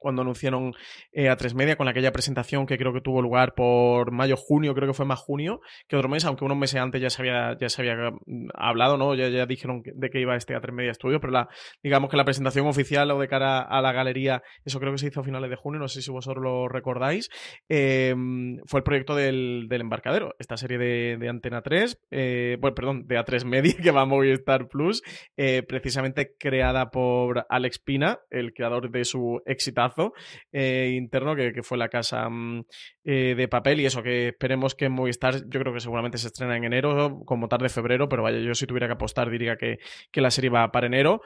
[0.04, 0.74] cuando anunciaron
[1.14, 4.76] eh, a tres media con aquella presentación que creo que tuvo lugar por mayo, junio,
[4.76, 7.58] creo que fue más junio que otro mes, aunque unos meses antes ya se había,
[7.58, 9.16] ya se había mm, hablado, ¿no?
[9.16, 11.50] Ya, ya dijeron de que iba este a tres media estudio, pero la,
[11.82, 15.08] digamos que la presentación oficial o de cara a la galería, eso creo que se
[15.08, 17.30] hizo a finales de junio, no sé si vosotros lo recordáis,
[17.70, 23.18] em, fue el proyecto del, embarcadero, esta serie de, Antena 3, eh, bueno, perdón, de
[23.18, 25.02] A3 Media que va a Movistar Plus,
[25.38, 30.14] eh, precisamente creada por Alex Pina, el creador de su exitazo
[30.52, 32.66] eh, interno que, fue la casa mm,
[33.06, 36.58] eh, de papel y eso, que esperemos que Movistar, yo creo que seguramente se estrena
[36.58, 39.80] en enero, como tarde febrero, pero vaya, yo si tuviera que apostar diría que,
[40.12, 41.22] que la serie va para enero.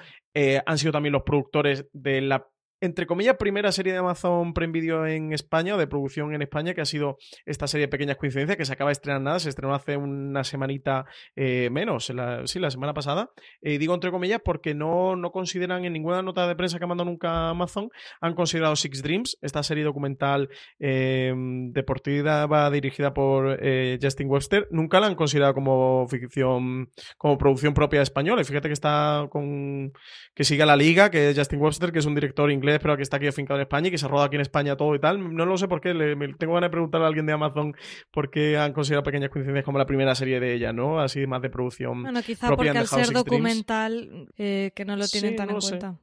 [0.66, 2.48] han sido también los productores de la
[2.80, 6.82] entre comillas, primera serie de Amazon Prime Video en España, de producción en España, que
[6.82, 9.74] ha sido esta serie de pequeñas coincidencias, que se acaba de estrenar nada, se estrenó
[9.74, 13.32] hace una semanita eh, menos, la, sí, la semana pasada.
[13.62, 16.88] Eh, digo entre comillas porque no, no consideran en ninguna nota de prensa que ha
[16.88, 17.90] mandado nunca Amazon,
[18.22, 21.34] han considerado Six Dreams, esta serie documental eh,
[21.72, 23.60] deportiva dirigida por
[24.02, 28.42] Justin Webster, nunca la han considerado como ficción, como producción propia española.
[28.42, 29.94] Y fíjate que está con,
[30.36, 33.04] que sigue la liga, que es Justin Webster, que es un director inglés pero que
[33.04, 35.36] está aquí afincado en España y que se roda aquí en España todo y tal.
[35.36, 37.76] No lo sé por qué, le, tengo ganas de preguntarle a alguien de Amazon
[38.12, 41.00] por qué han considerado Pequeñas Coincidencias como la primera serie de ella, ¿no?
[41.00, 42.04] Así más de producción.
[42.04, 45.96] Bueno, quizá porque al ser documental eh, que no lo tienen tan en cuenta.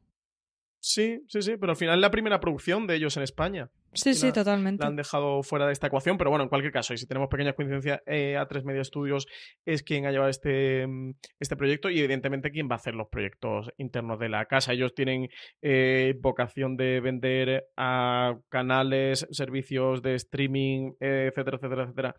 [0.87, 3.71] Sí, sí, sí, pero al final es la primera producción de ellos en España.
[3.95, 4.83] Sí, sí, totalmente.
[4.83, 7.31] La han dejado fuera de esta ecuación, pero bueno, en cualquier caso, y si tenemos
[7.31, 9.27] pequeñas coincidencias, eh, A3 Media Studios
[9.65, 13.09] es quien ha llevado este, mm, este proyecto y evidentemente quien va a hacer los
[13.09, 14.75] proyectos internos de la casa.
[14.75, 15.31] Ellos tienen
[15.63, 22.17] eh, vocación de vender a canales, servicios de streaming, etcétera, etcétera, etcétera,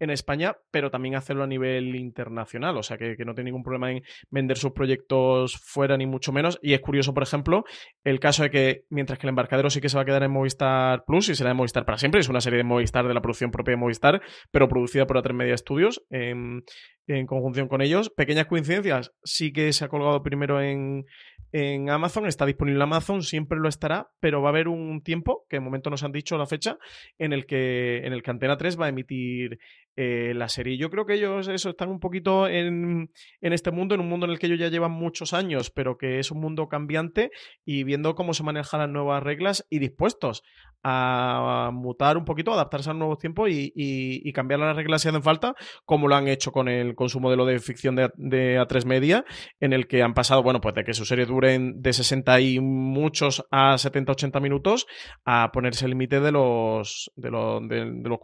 [0.00, 3.90] en España, pero también hacerlo a nivel internacional, o sea que, no tiene ningún problema
[3.90, 6.58] en vender sus proyectos fuera ni mucho menos.
[6.62, 7.64] Y es curioso, por ejemplo,
[8.04, 10.30] el caso de que mientras que el embarcadero sí que se va a quedar en
[10.30, 12.20] Movistar Plus, y será de Movistar para siempre.
[12.20, 15.32] Es una serie de Movistar de la producción propia de Movistar, pero producida por A3
[15.32, 16.64] Media Studios en,
[17.06, 18.10] en conjunción con ellos.
[18.10, 21.04] Pequeñas coincidencias, sí que se ha colgado primero en,
[21.52, 25.46] en Amazon, está disponible en Amazon, siempre lo estará, pero va a haber un tiempo,
[25.48, 26.78] que de momento nos han dicho la fecha,
[27.18, 29.58] en el que, en el que Antena 3 va a emitir
[30.00, 30.76] eh, la serie.
[30.76, 34.26] Yo creo que ellos eso, están un poquito en, en, este mundo, en un mundo
[34.26, 37.32] en el que ellos ya llevan muchos años, pero que es un mundo cambiante
[37.64, 40.44] y viendo cómo se manejan las nuevas reglas y dispuestos
[40.84, 45.22] a mutar un poquito, adaptarse a nuevos tiempos y, y, cambiar las reglas si hacen
[45.22, 48.84] falta, como lo han hecho con el con su modelo de ficción de, de A3
[48.84, 49.24] Media,
[49.58, 52.60] en el que han pasado, bueno, pues de que su serie duren de 60 y
[52.60, 54.86] muchos a 70-80 minutos,
[55.24, 58.18] a ponerse el límite de los, de, los, de, los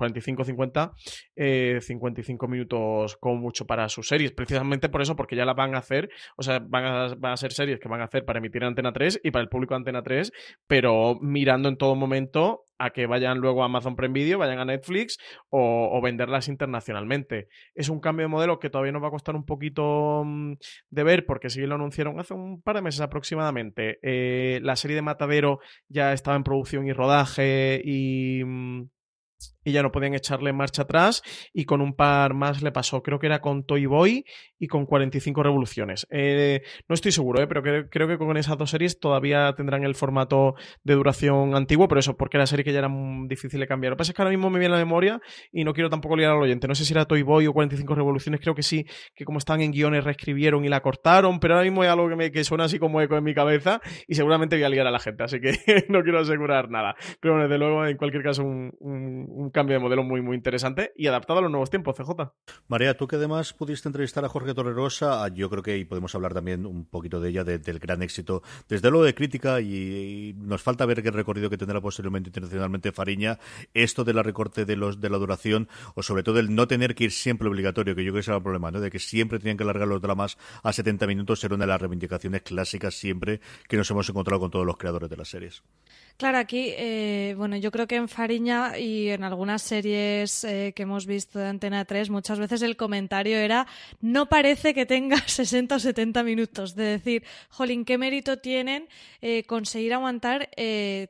[1.73, 5.75] 45-50, 55 minutos como mucho para sus series, precisamente por eso, porque ya las van
[5.75, 8.69] a hacer, o sea, van a, ser series que van a hacer para emitir en
[8.69, 10.33] Antena 3 y para el público Antena 3,
[10.67, 14.65] pero mirando en todo momento a que vayan luego a Amazon Prime Video, vayan a
[14.65, 17.49] Netflix o, venderlas internacionalmente.
[17.75, 20.55] Es un cambio de modelo que todavía nos va a costar un poquito mm,
[20.91, 23.99] de ver porque sí lo anunciaron hace un par de meses aproximadamente.
[24.03, 28.43] Eh, la serie de Matadero ya estaba en producción y rodaje y...
[29.65, 31.23] Y ya no podían echarle marcha atrás
[31.53, 34.25] y con un par más le pasó, creo que era con Toy Boy
[34.59, 36.07] y con 45 revoluciones.
[36.11, 39.95] Eh, no estoy seguro, eh, pero creo que con esas dos series todavía tendrán el
[39.95, 42.91] formato de duración antiguo, pero eso porque era serie que ya era
[43.27, 43.91] difícil de cambiar.
[43.91, 45.21] Lo que pasa es que ahora mismo me viene la memoria
[45.53, 46.69] y no quiero tampoco liar al oyente.
[46.69, 49.61] No sé si era Toy Boy o 45 revoluciones, creo que sí, que como están
[49.61, 52.65] en guiones reescribieron y la cortaron, pero ahora mismo hay algo que, me, que suena
[52.65, 55.41] así como eco en mi cabeza y seguramente voy a liar a la gente, así
[55.41, 55.53] que
[55.89, 56.95] no quiero asegurar nada.
[57.21, 61.07] Pero bueno, desde luego, en cualquier caso, un cambio de modelo muy, muy interesante y
[61.07, 62.33] adaptado a los nuevos tiempos, CJ.
[62.69, 66.35] María, tú que además pudiste entrevistar a Jorge Torrerosa, yo creo que ahí podemos hablar
[66.35, 70.85] también un poquito de ella, del gran éxito, desde luego de crítica, y, nos falta
[70.85, 73.39] ver qué recorrido que tendrá posteriormente internacionalmente Fariña,
[73.73, 76.95] esto de la recorte de los de la duración, o sobre todo el no tener
[76.95, 78.81] que ir siempre obligatorio, que yo creo que ese era el problema, ¿no?
[78.81, 81.81] de que siempre tenían que alargar los dramas a 70 minutos, era una de las
[81.81, 85.63] reivindicaciones clásicas siempre que nos hemos encontrado con todos los creadores de las series.
[86.17, 90.85] Claro, aquí, eh, bueno, yo creo que en Fariña y en algunas series eh, que
[90.85, 93.67] hemos visto de Antena 3, muchas veces el comentario era,
[94.01, 96.77] no parece que tenga 60 o 70 minutos.
[96.77, 98.87] De decir, jolín, ¿qué mérito tienen
[99.23, 100.51] eh, conseguir aguantar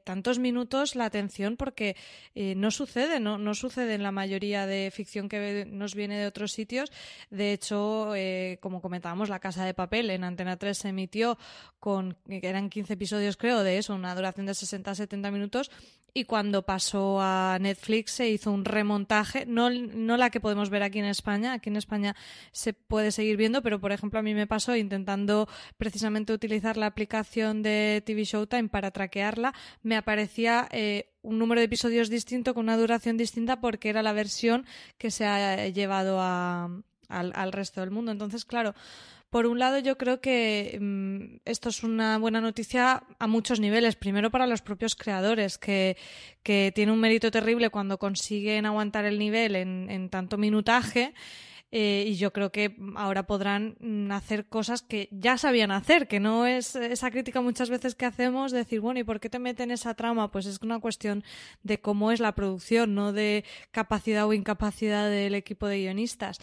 [0.05, 1.57] tantos minutos la atención?
[1.57, 1.97] Porque
[2.35, 6.53] no sucede, no, no sucede en la mayoría de ficción que nos viene de otros
[6.53, 6.91] sitios.
[7.31, 8.13] De hecho,
[8.61, 11.39] como comentábamos, La Casa de Papel en Antena 3 se emitió
[11.79, 15.71] con, eran 15 episodios creo, de eso, una duración de 60 70 minutos
[16.17, 20.85] y cuando pasó a Netflix se hizo un remontaje, no, no la que podemos ver
[20.85, 22.15] aquí en España, aquí en España
[22.53, 26.87] se puede seguir viendo, pero por ejemplo a mí me pasó intentando precisamente utilizar la
[26.87, 32.67] aplicación de TV Showtime para traquearla, me aparecía eh, un número de episodios distinto con
[32.67, 34.67] una duración distinta porque era la versión
[34.99, 38.13] que se ha llevado al, al resto del mundo.
[38.13, 38.75] Entonces, claro,
[39.35, 43.97] por un lado, yo creo que mm, esto es una buena noticia a muchos niveles.
[43.97, 45.97] Primero para los propios creadores, que,
[46.45, 51.15] que tiene un mérito terrible cuando consiguen aguantar el nivel en, en tanto minutaje.
[51.73, 56.21] eh, y yo creo que ahora podrán mm, hacer cosas que ya sabían hacer, que
[56.21, 59.41] no es esa crítica muchas veces que hacemos de decir, bueno, ¿y por qué te
[59.41, 60.31] meten esa trama?
[60.31, 61.25] Pues es una cuestión
[61.65, 66.39] de cómo es la producción, no de capacidad o incapacidad del equipo de guionistas.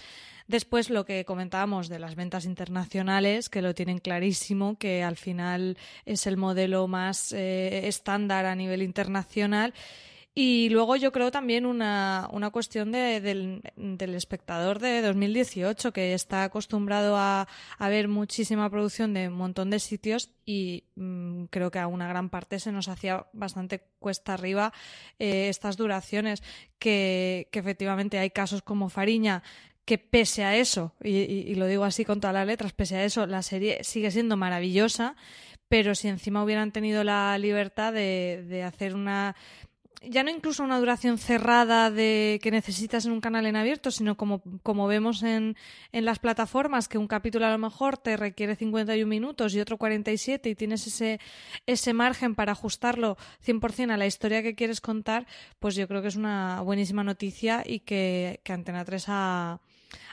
[0.51, 5.77] Después lo que comentábamos de las ventas internacionales, que lo tienen clarísimo, que al final
[6.05, 9.73] es el modelo más eh, estándar a nivel internacional.
[10.33, 13.61] Y luego yo creo también una, una cuestión del,
[13.99, 19.79] espectador de 2018 que está acostumbrado a, a, ver muchísima producción de un montón de
[19.79, 24.71] sitios y mm, creo que a una gran parte se nos hacía bastante cuesta arriba
[25.19, 26.43] eh, estas duraciones
[26.79, 29.43] que efectivamente hay casos como Fariña
[29.85, 33.25] que pese a eso, y, lo digo así con todas las letras, pese a eso,
[33.27, 35.15] la serie sigue siendo maravillosa,
[35.67, 39.35] pero si encima hubieran tenido la libertad de, de hacer una
[40.01, 44.17] ya no incluso una duración cerrada de que necesitas en un canal en abierto, sino
[44.17, 45.55] como, como vemos en,
[45.91, 49.77] en, las plataformas, que un capítulo a lo mejor te requiere 51 minutos y otro
[49.77, 51.19] 47 y tienes ese,
[51.67, 53.15] ese margen para ajustarlo
[53.45, 55.27] 100% a la historia que quieres contar,
[55.59, 59.61] pues yo creo que es una buenísima noticia y que, que Antena 3 ha,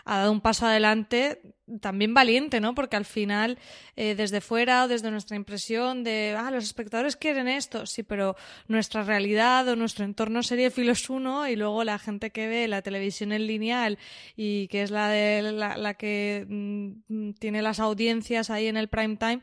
[0.04, 1.40] ha dado un paso adelante
[1.80, 2.74] también valiente, ¿no?
[2.74, 3.58] Porque al final,
[3.96, 8.36] eh, desde fuera o desde nuestra impresión de, ah, los espectadores quieren esto, sí, pero
[8.68, 12.82] nuestra realidad o nuestro entorno sería filos uno y luego la gente que ve la
[12.82, 13.98] televisión en lineal
[14.36, 19.16] y que es la de la, que mm, tiene las audiencias ahí en el prime
[19.16, 19.40] time,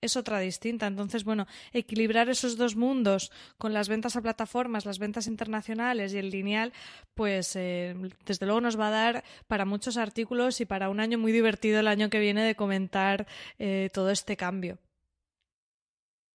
[0.00, 0.86] es otra distinta.
[0.86, 6.18] Entonces, bueno, equilibrar esos dos mundos con las ventas a plataformas, las ventas internacionales y
[6.18, 6.72] el lineal,
[7.14, 11.18] pues eh, desde luego nos va a dar para muchos artículos y para un año
[11.18, 13.26] muy divertido el año que viene de comentar
[13.58, 14.78] eh, todo este cambio.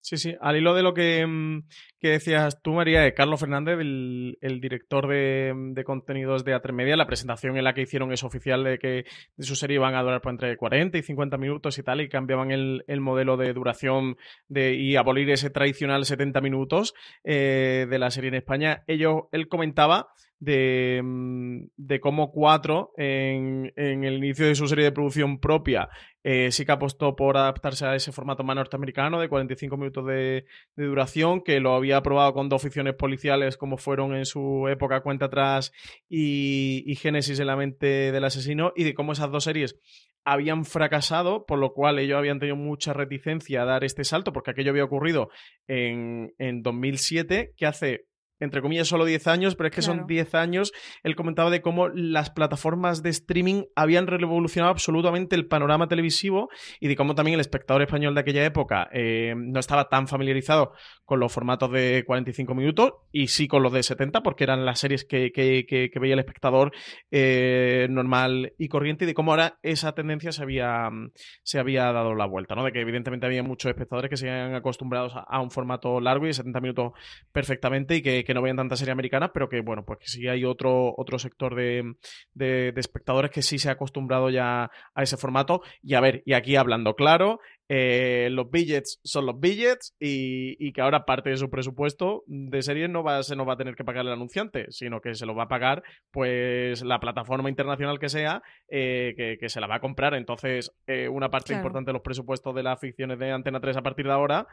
[0.02, 0.34] Sí, sí.
[0.40, 1.62] Al hilo de lo que, mm,
[2.00, 7.62] decías tú, María, de Carlos Fernández, el, director de, contenidos de Atremedia, la presentación en
[7.62, 9.04] la que hicieron es oficial de que
[9.36, 12.08] de su serie iban a durar por entre 40 y 50 minutos y tal, y
[12.08, 14.16] cambiaban el, modelo de duración
[14.48, 18.82] de, y abolir ese tradicional 70 minutos eh, de la serie en España.
[18.88, 20.08] Ellos, él comentaba
[20.42, 25.88] de, mm, de cómo Cuatro, en, en, el inicio de su serie de producción propia,
[26.24, 30.44] eh, sí que apostó por adaptarse a ese formato más norteamericano de 45 minutos de,
[30.76, 35.26] duración, que lo había probado con dos ficciones policiales como fueron en su época Cuenta
[35.26, 35.70] Atrás
[36.08, 39.78] y, y Génesis en la mente del asesino, y de cómo esas dos series
[40.24, 44.50] habían fracasado, por lo cual ellos habían tenido mucha reticencia a dar este salto, porque
[44.50, 45.30] aquello había ocurrido
[45.68, 48.06] en, en 2007, que hace
[48.42, 50.72] entre comillas, solo 10 años, pero es que son 10 años.
[51.04, 56.48] Él comentaba de cómo las plataformas de streaming habían revolucionado absolutamente el panorama televisivo
[56.80, 60.72] y de cómo también el espectador español de aquella época eh, no estaba tan familiarizado
[61.04, 64.80] con los formatos de 45 minutos y sí con los de 70, porque eran las
[64.80, 65.30] series que,
[66.00, 66.72] veía el espectador
[67.10, 70.90] eh, normal y corriente, y de cómo ahora esa tendencia se había,
[71.42, 72.64] se había dado la vuelta, ¿no?
[72.64, 76.28] De que evidentemente había muchos espectadores que se habían acostumbrados a, un formato largo y
[76.28, 76.92] de 70 minutos
[77.32, 80.44] perfectamente y que no vean tanta serie americana, pero que bueno, pues que sí hay
[80.44, 81.94] otro, otro sector de,
[82.34, 85.62] de, espectadores que sí se ha acostumbrado ya a ese formato.
[85.82, 90.80] Y a ver, y aquí hablando claro, eh, los billets son los billets y, que
[90.80, 93.84] ahora parte de su presupuesto de serie no va, se no va a tener que
[93.84, 98.08] pagar el anunciante, sino que se lo va a pagar pues la plataforma internacional que
[98.08, 100.14] sea eh, que, se la va a comprar.
[100.14, 103.82] Entonces, eh, una parte importante de los presupuestos de las ficciones de Antena 3 a
[103.82, 104.46] partir de ahora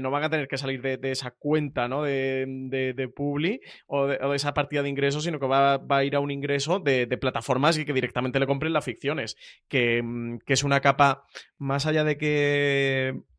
[0.00, 2.02] no van a tener que salir de, esa cuenta ¿no?
[2.02, 2.46] de,
[2.94, 6.30] de, Publi o de, esa partida de ingresos, sino que va, a ir a un
[6.30, 9.36] ingreso de, plataformas y que directamente le compren las ficciones,
[9.68, 11.24] que, mm, que es una capa
[11.58, 12.29] más allá de que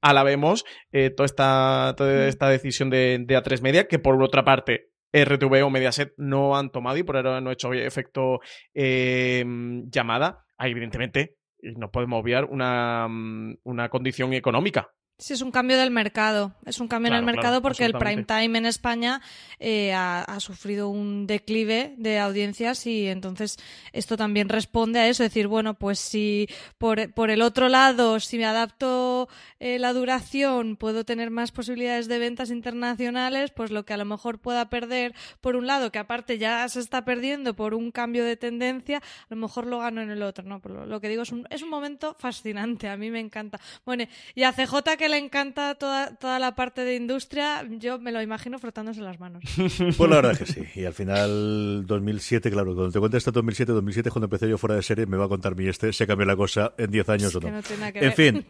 [0.02, 5.64] alabemos eh, toda, esta, toda esta decisión de, A3 Media, que por otra parte RTV
[5.66, 8.40] o Mediaset no han tomado y por ahora no ha hecho efecto
[8.74, 9.44] eh,
[9.88, 10.46] llamada.
[10.58, 13.08] Hay, evidentemente, y no podemos obviar una,
[13.64, 16.56] una condición económica Sí, es un cambio del mercado.
[16.66, 19.22] Es un cambio en el mercado porque el prime time en España
[19.60, 23.60] eh, ha, sufrido un declive de audiencias y entonces
[23.94, 25.22] esto también responde a eso.
[25.22, 29.30] Decir, bueno, pues si por, por el otro lado, si me adapto
[29.60, 34.06] eh, la duración, puedo tener más posibilidades de ventas internacionales, pues lo que a lo
[34.06, 38.26] mejor pueda perder por un lado, que aparte ya se está perdiendo por un cambio
[38.26, 40.44] de tendencia, a lo mejor lo gano en el otro.
[40.46, 42.90] No, lo, lo que digo es un, es un momento fascinante.
[42.90, 43.60] A mí me encanta.
[43.86, 48.12] Bueno, y a CJ que le encanta toda, toda la parte de industria, yo me
[48.12, 49.44] lo imagino frotándose las manos.
[49.98, 50.62] Pues la verdad que sí.
[50.76, 54.76] Y al final, 2007, claro, cuando te cuentes este 2007, 2007 cuando empecé yo fuera
[54.76, 57.36] de serie, me va a contar mi este, se cambia la cosa en 10 años
[57.36, 57.48] o no.
[57.50, 58.46] en fin,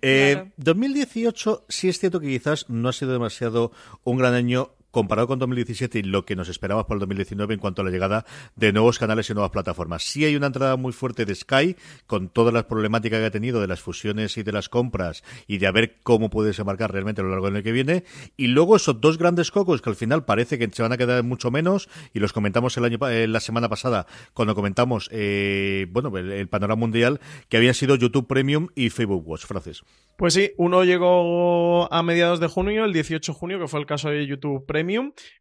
[0.58, 3.72] 2018 eh, sí es cierto que quizás no ha sido demasiado
[4.04, 7.60] un gran año comparado con 2017 y lo que nos esperaba para el 2019 en
[7.60, 8.26] cuanto a la llegada
[8.56, 10.04] de nuevos canales y nuevas plataformas.
[10.04, 11.76] Sí hay una entrada muy fuerte de Sky,
[12.08, 15.58] con todas las problemáticas que ha tenido de las fusiones y de las compras y
[15.58, 18.04] de a ver cómo puede marcar realmente a lo largo del año que viene.
[18.38, 21.24] Y luego esos dos grandes cocos que al final parece que se van a quedar
[21.24, 26.16] mucho menos y los comentamos el año eh, la semana pasada cuando comentamos eh, bueno
[26.18, 29.84] el, panorama mundial que había sido YouTube Premium y Facebook Watch, Francis.
[30.18, 33.86] Pues sí, uno llegó a mediados de junio, el 18 de junio, que fue el
[33.86, 34.81] caso de YouTube Premium,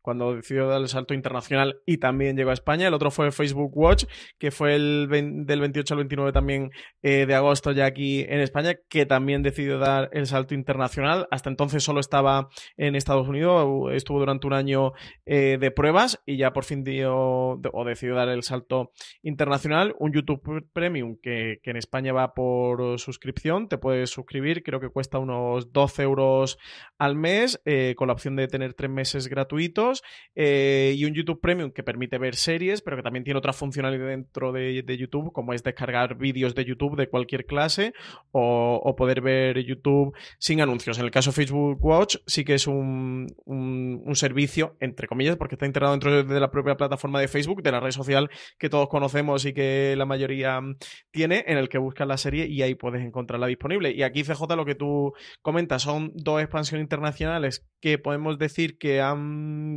[0.02, 2.88] cuando decidió dar el salto internacional y también llegó a España.
[2.88, 4.04] El otro fue Facebook Watch,
[4.38, 5.08] que fue el
[5.46, 6.70] del 28 al 29 también
[7.02, 11.26] eh, de agosto ya aquí en España, que también decidió dar el salto internacional.
[11.30, 14.92] Hasta entonces solo estaba en Estados Unidos, estuvo durante un año
[15.26, 19.94] eh, de pruebas y ya por fin dio o decidió dar el salto internacional.
[19.98, 24.88] Un YouTube Premium que, que en España va por suscripción, te puedes suscribir creo que
[24.88, 26.58] cuesta unos 12 euros
[26.98, 30.02] al mes, eh, con la opción de tener tres meses gratuitos,
[30.34, 34.08] eh, y un YouTube Premium que permite ver series, pero que también tiene otra funcionalidad
[34.08, 37.94] dentro de, YouTube, como es descargar vídeos de YouTube de cualquier clase
[38.32, 40.98] o, poder ver YouTube sin anuncios.
[40.98, 45.54] En el caso de Facebook Watch sí que es un, un, servicio, entre comillas, porque
[45.54, 48.28] está integrado dentro de la propia plataforma de Facebook, de la red social
[48.58, 50.60] que todos conocemos y que la mayoría
[51.10, 53.92] tiene, en el que buscas la serie y ahí puedes encontrarla disponible.
[53.92, 59.00] Y aquí CJ lo que tú comentas son dos expansiones internacionales que podemos decir que
[59.00, 59.19] han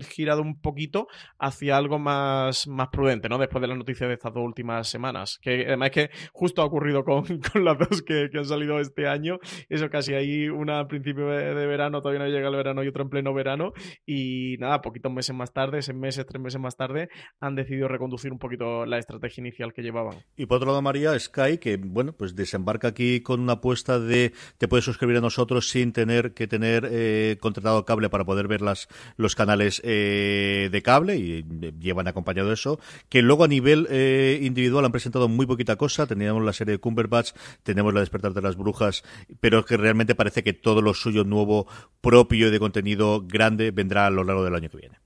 [0.01, 1.07] girado un poquito
[1.39, 3.37] hacia algo más, más prudente, ¿no?
[3.37, 5.39] Después de las noticias de estas dos últimas semanas.
[5.41, 7.23] Que además es que justo ha ocurrido con,
[7.63, 9.39] las dos que, han salido este año.
[9.69, 13.03] Eso casi ahí, una a principio de, verano, todavía no llega el verano y otra
[13.03, 13.73] en pleno verano.
[14.05, 18.31] Y nada, poquitos meses más tarde, seis meses, tres meses más tarde, han decidido reconducir
[18.31, 20.17] un poquito la estrategia inicial que llevaban.
[20.35, 24.33] Y por otro lado, María, Sky, que bueno, pues desembarca aquí con una apuesta de
[24.57, 28.61] te puedes suscribir a nosotros sin tener que tener eh, contratado cable para poder ver
[28.61, 28.87] las,
[29.17, 32.79] los canales eh, de cable y eh, llevan acompañado eso,
[33.09, 36.79] que luego a nivel eh, individual han presentado muy poquita cosa, teníamos la serie de
[36.79, 37.31] Cumberbatch,
[37.63, 39.03] tenemos la despertar de las brujas,
[39.39, 41.67] pero que realmente parece que todo lo suyo nuevo,
[42.01, 44.99] propio y de contenido grande vendrá a lo largo del año que viene.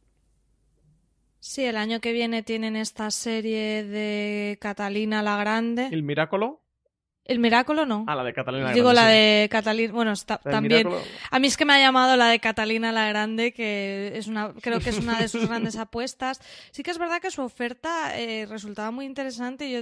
[1.39, 5.87] Sí, el año que viene tienen esta serie de Catalina la Grande.
[5.91, 6.66] ¿El Miraculo?
[7.27, 8.05] El Miraculo no.
[8.07, 10.87] Ah, la de Catalina la Digo la de Catalina, bueno, está, también.
[11.29, 14.53] A mí es que me ha llamado la de Catalina la Grande, que es una,
[14.61, 16.41] creo que es una de sus grandes apuestas.
[16.71, 19.69] Sí que es verdad que su oferta eh, resultaba muy interesante.
[19.69, 19.81] Yo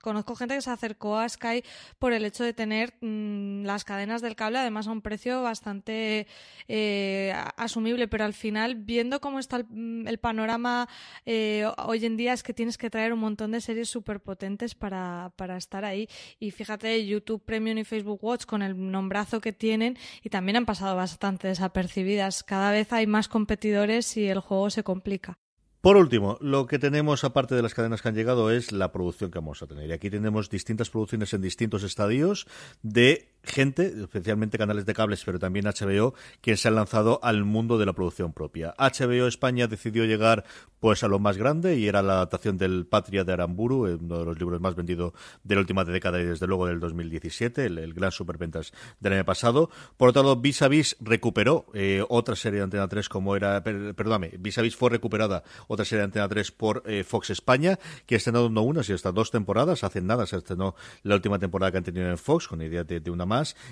[0.00, 1.62] conozco gente que se acercó a Sky
[1.98, 6.26] por el hecho de tener mm, las cadenas del cable además a un precio bastante
[6.68, 10.88] eh, asumible pero al final viendo cómo está el, mm, panorama
[11.26, 14.74] eh, hoy en día es que tienes que traer un montón de series súper potentes
[14.74, 16.08] para, para estar ahí.
[16.38, 20.66] Y fíjate YouTube Premium y Facebook Watch con el nombrazo que tienen y también han
[20.66, 22.42] pasado bastante desapercibidas.
[22.42, 25.38] Cada vez hay más competidores y el juego se complica
[25.80, 29.30] por último, lo que tenemos aparte de las cadenas que han llegado es la producción
[29.30, 29.88] que vamos a tener.
[29.88, 32.46] Y aquí tenemos distintas producciones en distintos estadios
[32.82, 37.78] de gente, especialmente canales de cables, pero también HBO, que se han lanzado al mundo
[37.78, 38.74] de la producción propia.
[38.78, 40.44] HBO España decidió llegar
[40.80, 44.24] pues a lo más grande y era la adaptación del Patria de Aramburu, uno de
[44.24, 45.12] los libros más vendidos
[45.44, 49.70] de la última década y desde luego del 2017, el, gran superventas del año pasado.
[49.96, 53.62] Por otro lado, Vis a Vis recuperó eh, otra serie de Antena 3 como era,
[53.62, 57.78] perdóname, Vis a Vis fue recuperada otra serie de Antena 3 por eh, Fox España,
[58.06, 61.70] que estrenado no una, sino hasta dos temporadas, hace nada se estrenó la última temporada
[61.72, 63.26] que han tenido en Fox, con idea de, de una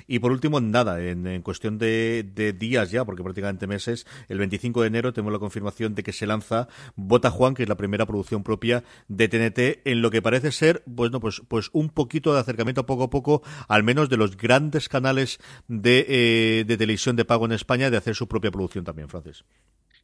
[0.06, 4.88] Y por último, nada, en, cuestión de, días ya, porque prácticamente meses, el 25 de
[4.88, 8.42] enero tenemos la confirmación de que se lanza Bota Juan, que es la primera producción
[8.42, 12.86] propia de TNT, en lo que parece ser, bueno, pues, pues un poquito de acercamiento
[12.86, 17.46] poco a poco, al menos de los grandes canales de, eh, de televisión de pago
[17.46, 19.44] en España, de hacer su propia producción también, Francis.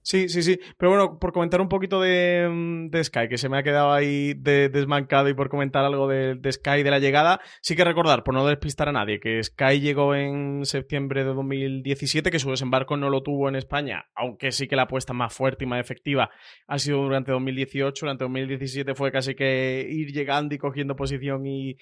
[0.04, 0.60] Sí, sí, sí.
[0.76, 3.90] Pero bueno, por comentar un poquito de, mm, de Sky, que se me ha quedado
[3.90, 8.22] ahí desmancado y por comentar algo de, de, Sky de la llegada, sí que recordar,
[8.22, 12.96] por no despistar a nadie, que Sky llegó en septiembre de 2017, que su desembarco
[12.96, 16.30] no lo tuvo en España, aunque sí que la apuesta más fuerte y más efectiva
[16.66, 18.06] ha sido durante 2018.
[18.06, 21.76] Durante 2017 fue casi que ir llegando y cogiendo posición y,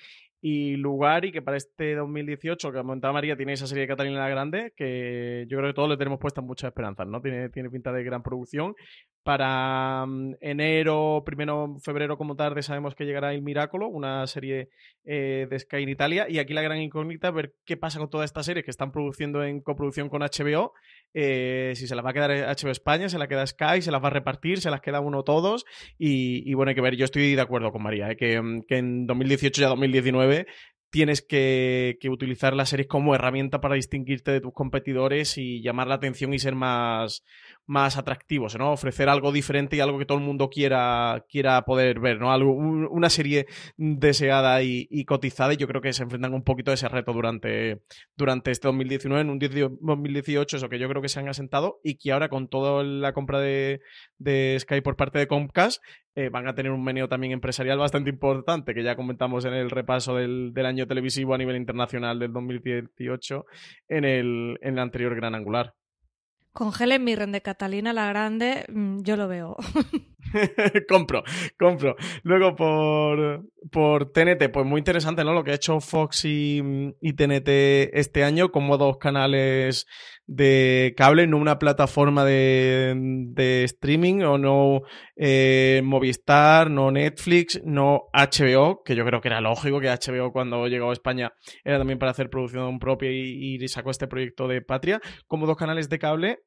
[0.44, 4.18] y lugar y que para este 2018 que comentaba María tiene esa serie de Catalina
[4.18, 7.22] la Grande que yo creo que todos le tenemos puestas muchas esperanzas, ¿no?
[7.22, 8.74] Tiene, tiene pinta de gran producción.
[9.22, 14.70] Para mm, enero, primero febrero como tarde sabemos que llegará El Miracolo, una serie
[15.04, 18.24] eh, de Sky en Italia y aquí la gran incógnita ver qué pasa con toda
[18.24, 20.72] esta serie que están produciendo en coproducción con HBO,
[21.14, 24.02] eh, si se las va a quedar HBO España, se la queda Sky, se las
[24.02, 25.64] va a repartir, se las queda uno todos
[25.98, 28.16] y, bueno, hay que ver, yo estoy de acuerdo con María, ¿eh?
[28.16, 30.46] que, mm, que en 2018 ya 2019
[30.92, 35.94] tienes que, utilizar las series como herramienta para distinguirte de tus competidores y llamar la
[35.94, 37.24] atención y ser más,
[37.66, 38.72] más atractivos, ¿no?
[38.72, 42.32] Ofrecer algo diferente y algo que todo el mundo quiera, quiera poder ver, ¿no?
[42.32, 43.46] Algo, una serie
[43.76, 47.82] deseada y, cotizada y yo creo que se enfrentan un poquito a ese reto durante,
[48.16, 51.96] durante este 2019, en un 2018, eso que yo creo que se han asentado y
[51.96, 53.80] que ahora con toda la compra de,
[54.18, 55.82] de Sky por parte de Comcast
[56.14, 59.70] eh, van a tener un meneo también empresarial bastante importante, que ya comentamos en el
[59.70, 63.46] repaso del, del año televisivo a nivel internacional del 2018
[63.88, 65.74] en el, en el anterior Gran Angular.
[66.52, 69.56] Con Helen Mirren de Catalina la Grande, mm, yo lo veo.
[70.88, 71.22] compro,
[71.58, 71.96] compro.
[72.22, 75.32] Luego por, por TNT, pues muy interesante, ¿no?
[75.32, 76.62] Lo que ha hecho Fox y,
[77.16, 77.48] TNT
[77.92, 79.86] este año, como dos canales
[80.26, 84.82] de cable, no una plataforma de, de streaming, o no
[85.16, 90.66] eh, Movistar, no Netflix, no HBO, que yo creo que era lógico que HBO cuando
[90.68, 91.32] llegó a España
[91.64, 95.56] era también para hacer producción propia y, y sacó este proyecto de Patria, como dos
[95.56, 96.38] canales de cable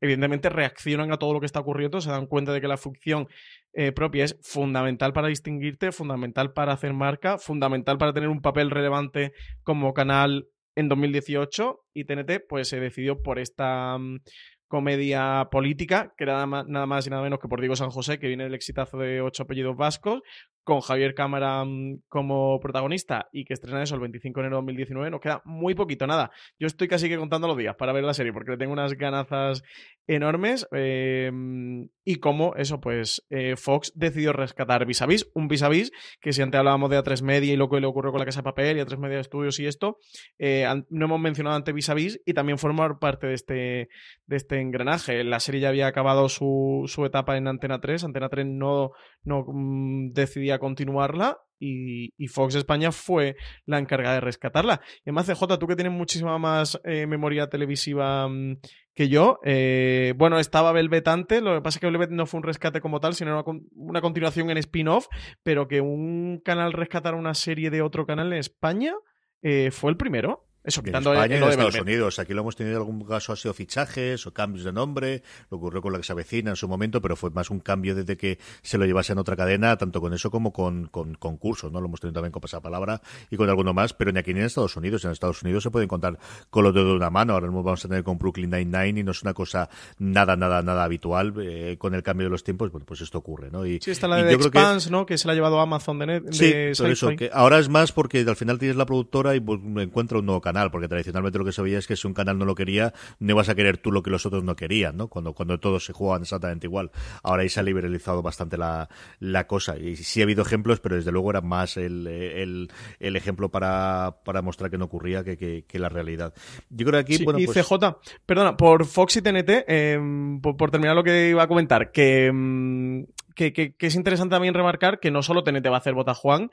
[0.00, 3.28] evidentemente reaccionan a todo lo que está ocurriendo, se dan cuenta de que la función
[3.72, 8.70] eh, propia es fundamental para distinguirte, fundamental para hacer marca, fundamental para tener un papel
[8.70, 9.32] relevante
[9.62, 14.20] como canal en 2018 y TNT pues se decidió por esta mm,
[14.68, 18.18] comedia política que nada más, nada más y nada menos que por Diego San José
[18.18, 20.20] que viene del exitazo de ocho apellidos vascos
[20.66, 24.62] con Javier Cámara mm, como protagonista y que estrena eso el 25 de enero de
[24.62, 26.32] 2019, nos queda muy poquito, nada.
[26.58, 28.94] Yo estoy casi que contando los días para ver la serie porque le tengo unas
[28.94, 29.62] ganazas
[30.08, 35.66] enormes em, y como eso, pues eh, Fox decidió rescatar Vis a Vis, un Vis
[35.68, 38.26] Vis que si antes hablábamos de A3 Media y lo que le ocurrió con la
[38.26, 39.98] Casa de Papel y A3 Media Estudios y esto,
[40.38, 43.88] eh, no hemos mencionado antes Vis Vis y también formar parte de este,
[44.26, 45.22] de este engranaje.
[45.22, 48.90] La serie ya había acabado su, su etapa en Antena 3, Antena 3 no,
[49.22, 54.80] no mm, decidía continuarla y, Fox España fue la encargada de rescatarla.
[54.98, 58.58] Y además, CJ, tú que tienes muchísima más eh, memoria televisiva mm,
[58.94, 62.38] que yo, eh, bueno, estaba Velvet antes, lo que pasa es que Velvet no fue
[62.38, 65.06] un rescate como tal, sino una, una continuación en spin-off,
[65.42, 68.94] pero que un canal rescatara una serie de otro canal en España
[69.42, 70.45] eh, fue el primero.
[70.66, 72.18] Eso, en España y en Estados Unidos.
[72.18, 75.22] Aquí lo hemos tenido en algún caso ha sido fichajes o cambios de nombre.
[75.50, 77.94] Lo ocurrió con la que se avecina en su momento, pero fue más un cambio
[77.94, 81.70] desde que se lo llevase en otra cadena, tanto con eso como con, con concursos,
[81.70, 81.80] ¿no?
[81.80, 83.00] Lo hemos tenido también con Pasapalabra
[83.30, 85.04] y con alguno más, pero ni aquí ni en Estados Unidos.
[85.04, 86.18] En Estados Unidos se pueden contar
[86.50, 87.34] con los dedos de una mano.
[87.34, 90.62] Ahora mismo vamos a tener con Brooklyn Nine-Nine y no es una cosa nada, nada,
[90.62, 91.34] nada habitual.
[91.38, 93.66] Eh, con el cambio de los tiempos, bueno, pues esto ocurre, ¿no?
[93.66, 95.06] Y, sí, está la de Expanse, ¿no?
[95.06, 98.20] Que se la ha llevado Amazon de, net, sí, eso, que ahora es más porque
[98.20, 101.62] al final tienes la productora y encuentra un nuevo canal, porque tradicionalmente lo que se
[101.62, 104.02] veía es que si un canal no lo quería, no ibas a querer tú lo
[104.02, 105.08] que los otros no querían, ¿no?
[105.08, 106.90] Cuando, cuando todos se jugaban exactamente igual.
[107.22, 108.88] Ahora ahí se ha liberalizado bastante la,
[109.20, 109.78] la cosa.
[109.78, 114.18] Y sí ha habido ejemplos, pero desde luego era más el, el, el ejemplo para,
[114.24, 116.32] para mostrar que no ocurría que, que, la realidad.
[116.70, 120.70] Yo creo que aquí, bueno, y pues CJ, perdona, por Fox y TNT, em, por,
[120.70, 124.98] terminar lo que iba a comentar, que, em, que, que, que, es interesante también remarcar
[125.00, 126.50] que no solo TNT va a hacer Bota Juan,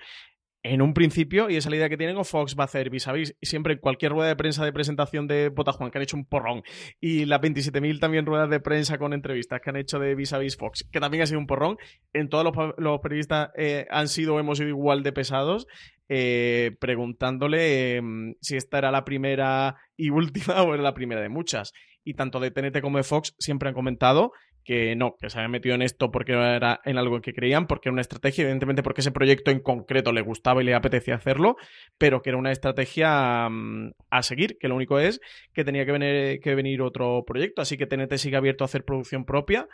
[0.63, 3.07] en un principio, y esa la idea que tienen, o Fox va a hacer vis
[3.09, 3.35] a vis.
[3.41, 6.63] Siempre en cualquier rueda de prensa de presentación de Botajuan, que han hecho un porrón,
[7.01, 10.37] y las 27.000 también ruedas de prensa con entrevistas que han hecho de vis a
[10.37, 11.77] vis Fox, que también ha sido un porrón,
[12.13, 12.45] en todos
[12.77, 15.67] los, periodistas eh, han sido, hemos sido igual de pesados,
[16.07, 21.29] eh, preguntándole em, si esta era la primera y última o era la primera de
[21.29, 21.73] muchas.
[22.05, 24.31] Y tanto de TNT como de Fox siempre han comentado
[24.63, 27.89] que no, que se habían metido en esto porque era en algo que creían, porque
[27.89, 31.57] era una estrategia, evidentemente porque ese proyecto en concreto le gustaba y le apetecía hacerlo,
[31.97, 35.19] pero que era una estrategia mm, a seguir, que lo único es
[35.53, 38.83] que tenía que venir, que venir otro proyecto, así que TNT sigue abierto a hacer
[38.85, 39.67] producción propia.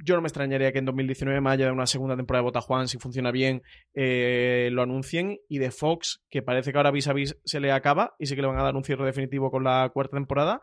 [0.00, 2.86] Yo no me extrañaría que en 2019, más allá de una segunda temporada de Botajuan,
[2.86, 3.62] si funciona bien,
[3.94, 5.38] eh, lo anuncien.
[5.48, 8.36] Y de Fox, que parece que ahora vis a vis se le acaba y sí
[8.36, 10.60] que le van a dar un cierre definitivo con la cuarta temporada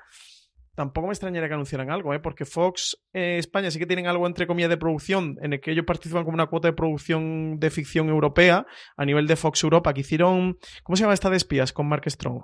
[0.76, 2.20] tampoco me extrañaría que anunciaran algo, ¿eh?
[2.20, 5.72] porque Fox eh, España sí que tienen algo entre comillas de producción, en el que
[5.72, 8.66] ellos participan como una cuota de producción de ficción europea
[8.98, 12.04] a nivel de Fox Europa, que hicieron, ¿cómo se llama esta de espías con Mark
[12.10, 12.44] Strong?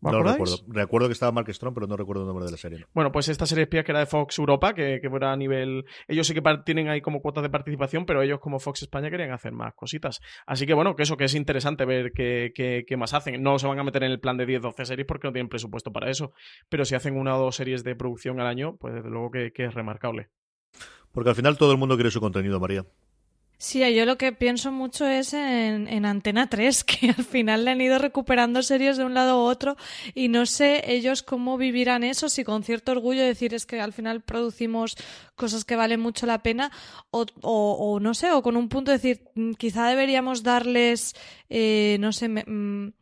[0.00, 0.56] No recuerdo.
[0.68, 2.86] Recuerdo que estaba Mark Strong, pero no recuerdo el nombre de la serie.
[2.94, 5.84] Bueno, pues esta serie espía que era de Fox Europa, que, que era a nivel.
[6.08, 9.32] Ellos sí que tienen ahí como cuotas de participación, pero ellos como Fox España querían
[9.32, 10.20] hacer más cositas.
[10.46, 13.42] Así que bueno, que eso que es interesante ver qué, qué, más hacen.
[13.42, 15.92] No se van a meter en el plan de 10-12 series porque no tienen presupuesto
[15.92, 16.32] para eso.
[16.68, 19.52] Pero si hacen una o dos series de producción al año, pues desde luego que
[19.54, 20.30] es remarcable.
[21.12, 22.84] Porque al final todo el mundo quiere su contenido, María.
[23.62, 27.80] Sí, yo lo que pienso mucho es en, Antena 3, que al final le han
[27.82, 29.76] ido recuperando series de un lado u otro
[30.14, 33.92] y no sé ellos cómo vivirán eso, si con cierto orgullo decir es que al
[33.92, 34.96] final producimos
[35.36, 36.72] cosas que valen mucho la pena
[37.10, 41.14] o, o, no sé, o con un punto de decir mm, quizá deberíamos darles,
[41.50, 42.94] eh, no sé, mm,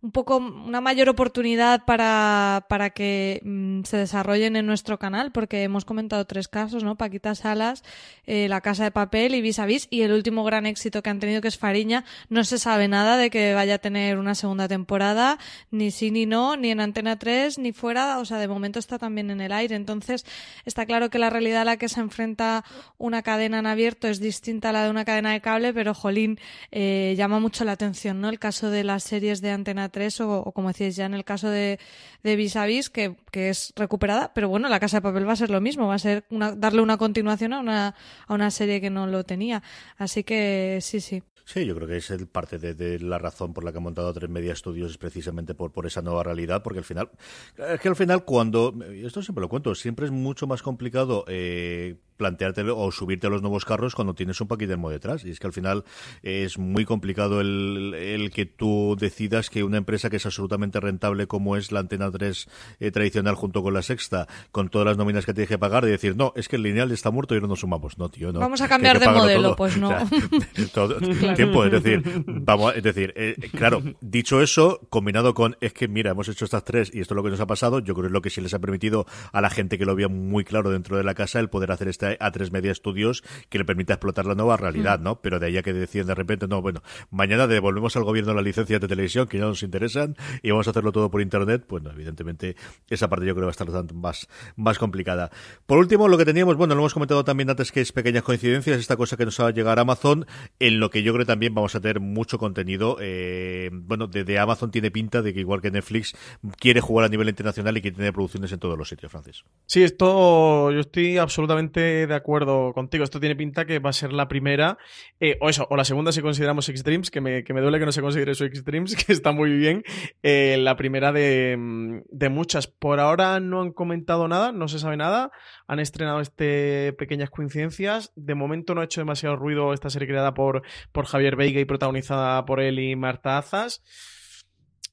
[0.00, 5.64] un poco una mayor oportunidad para, para que mm, se desarrollen en nuestro canal, porque
[5.64, 6.94] hemos comentado tres casos, ¿no?
[6.94, 7.82] Paquita Salas,
[8.24, 11.10] eh, La Casa de Papel y Vis a Vis, y el último gran éxito que
[11.10, 12.04] han tenido, que es Fariña.
[12.28, 15.38] No se sabe nada de que vaya a tener una segunda temporada,
[15.72, 18.98] ni sí ni no, ni en Antena 3, ni fuera, o sea, de momento está
[18.98, 19.74] también en el aire.
[19.74, 20.24] Entonces,
[20.64, 22.64] está claro que la realidad a la que se enfrenta
[22.98, 26.38] una cadena en abierto es distinta a la de una cadena de cable, pero jolín,
[26.70, 28.28] eh, llama mucho la atención, ¿no?
[28.28, 31.48] El caso de las series de Antena 3 o, como decíais ya en el caso
[31.48, 31.78] de,
[32.22, 35.32] de Vis a Vis, que, que, es recuperada, pero bueno, La Casa de Papel va
[35.32, 37.94] a ser lo mismo, va a ser una, darle una continuación a una,
[38.26, 39.62] a una serie que no lo tenía.
[39.96, 41.22] Así que sí, sí.
[41.48, 44.12] Sí, yo creo que es el parte de, la razón por la que ha montado
[44.12, 47.10] Tres Media Studios es precisamente por, por esa nueva realidad, porque al final,
[47.56, 51.96] es que al final cuando, esto siempre lo cuento, siempre es mucho más complicado eh,
[52.18, 55.24] plantearte o subirte a los nuevos carros cuando tienes un paquetermo detrás.
[55.24, 55.84] Y es que al final
[56.22, 61.26] es muy complicado el, el, que tú decidas que una empresa que es absolutamente rentable
[61.26, 62.48] como es la Antena 3
[62.80, 65.88] eh, tradicional junto con la Sexta, con todas las nóminas que tienes que pagar, y
[65.88, 67.96] decir, no, es que el lineal está muerto y no nos sumamos.
[67.96, 68.40] No, tío, no.
[68.40, 69.90] Vamos a cambiar de modelo, pues no.
[70.74, 70.96] todo,
[71.36, 76.10] tiempo, es decir, vamos, es decir, eh, claro, dicho eso, combinado con, es que mira,
[76.10, 78.06] hemos hecho estas tres y esto es lo que nos ha pasado, yo creo que
[78.08, 80.70] es lo que sí les ha permitido a la gente que lo veía muy claro
[80.70, 83.94] dentro de la casa el poder hacer esta a tres Media Estudios que le permita
[83.94, 85.02] explotar la nueva realidad, mm.
[85.02, 85.20] ¿no?
[85.20, 88.44] Pero de ahí a que deciden de repente, no, bueno, mañana devolvemos al gobierno las
[88.44, 91.82] licencias de televisión que ya nos interesan y vamos a hacerlo todo por internet, pues
[91.82, 92.56] no, evidentemente
[92.88, 95.30] esa parte yo creo que va a estar más, más complicada.
[95.66, 98.78] Por último, lo que teníamos, bueno, lo hemos comentado también antes que es pequeñas coincidencias,
[98.78, 100.26] esta cosa que nos va a llegar a Amazon,
[100.58, 102.96] en lo que yo creo también vamos a tener mucho contenido.
[103.00, 106.14] Eh, bueno, de, Amazon tiene pinta de que igual que Netflix
[106.58, 109.44] quiere jugar a nivel internacional y que tiene producciones en todos los sitios, Francis.
[109.66, 113.04] Sí, esto yo estoy absolutamente de acuerdo contigo.
[113.04, 114.78] Esto tiene pinta que va a ser la primera,
[115.20, 117.86] eh, o eso, o la segunda si consideramos Extremes, que me, que me duele que
[117.86, 119.82] no se considere eso Extremes, que está muy bien.
[120.22, 122.66] Eh, la primera de, de, muchas.
[122.66, 125.30] Por ahora no han comentado nada, no se sabe nada.
[125.66, 128.12] Han estrenado este pequeñas coincidencias.
[128.16, 131.64] De momento no ha hecho demasiado ruido esta serie creada por, por Javier Veiga y
[131.64, 133.82] protagonizada por él y Marta Azas.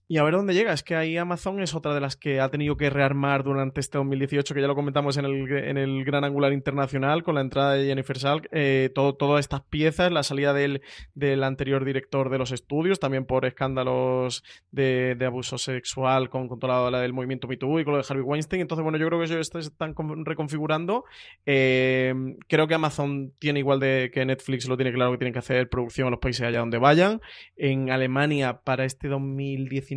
[0.08, 0.72] Y a ver dónde llega.
[0.72, 3.97] Es que ahí Amazon es otra de las que ha tenido que rearmar durante este
[3.97, 7.74] 2018, que ya lo comentamos en el, en el Gran Angular Internacional, con la entrada
[7.74, 8.47] de Jennifer Salk.
[8.51, 10.84] Eh, todo, todas estas piezas, la salida del,
[11.16, 16.60] del, anterior director de los estudios, también por escándalos de, de abuso sexual con, con
[16.62, 18.62] la, del movimiento MeToo y con lo de Harvey Weinstein.
[18.62, 21.06] Entonces, bueno, yo creo que ellos están reconfigurando.
[21.47, 22.14] Eh,
[22.47, 25.68] creo que Amazon tiene igual de que Netflix lo tiene claro que tienen que hacer
[25.68, 27.22] producción en los países allá donde vayan.
[27.58, 29.95] En Alemania, para este 2019,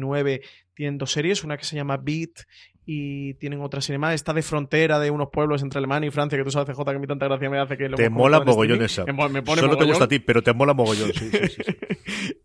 [0.75, 2.47] tienen dos series, una que se llama Beat
[2.91, 4.14] y tienen otra serie más.
[4.14, 6.91] Está de frontera de unos pueblos entre Alemania y Francia, que tú sabes, CJ, que
[6.91, 9.05] a mí tanta gracia me hace que Te mola mogollón esa.
[9.05, 11.62] Me, pone Solo te gusta a ti, pero te mola mogollón, sí, sí, sí.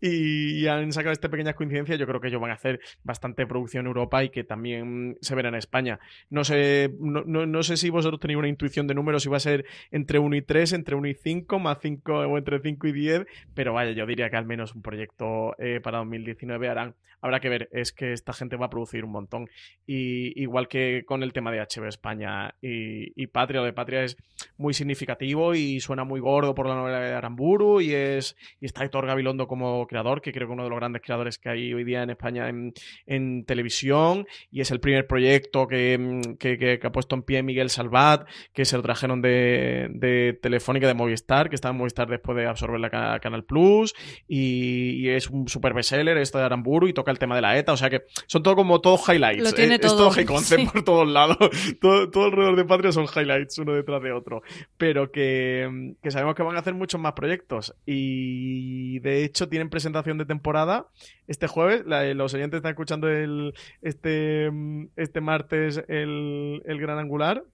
[0.02, 1.98] y han sacado esta pequeñas coincidencias.
[1.98, 5.34] Yo creo que ellos van a hacer bastante producción en Europa y que también se
[5.34, 5.98] verá en España.
[6.28, 9.40] No sé, no, no, sé si vosotros tenéis una intuición de números, si va a
[9.40, 12.92] ser entre 1 y 3, entre 1 y 5, más 5 o entre 5 y
[12.92, 16.94] 10, pero vaya, yo diría que al menos un proyecto eh, para 2019 harán.
[17.24, 19.48] Habrá que ver, es que esta gente va a producir un montón.
[19.86, 24.16] Y igual que con el tema de HB España y, Patria, lo de Patria es
[24.56, 28.84] muy significativo y suena muy gordo por la novela de Aramburu y es y está
[28.84, 31.84] Héctor Gabilondo como creador, que creo que uno de los grandes creadores que hay hoy
[31.84, 37.42] día en España en, televisión y es el primer proyecto que, ha puesto en pie
[37.42, 42.36] Miguel Salvat, que se lo trajeron de, Telefónica de Movistar, que estaba en Movistar después
[42.36, 43.94] de absorber la Canal Plus
[44.28, 47.72] y, es un super bestseller esto de Aramburu y toca el tema de la ETA,
[47.72, 49.42] o sea que son todo como todos highlights.
[49.42, 51.36] Lo tiene todo por todos lados.
[51.80, 54.42] Todo, todo, alrededor de Patria son highlights uno detrás de otro.
[54.76, 57.74] Pero que, que, sabemos que van a hacer muchos más proyectos.
[57.86, 60.88] Y de hecho tienen presentación de temporada
[61.26, 61.84] este jueves.
[61.86, 64.50] los oyentes están escuchando el, este,
[64.96, 67.44] este martes el, el Gran Angular.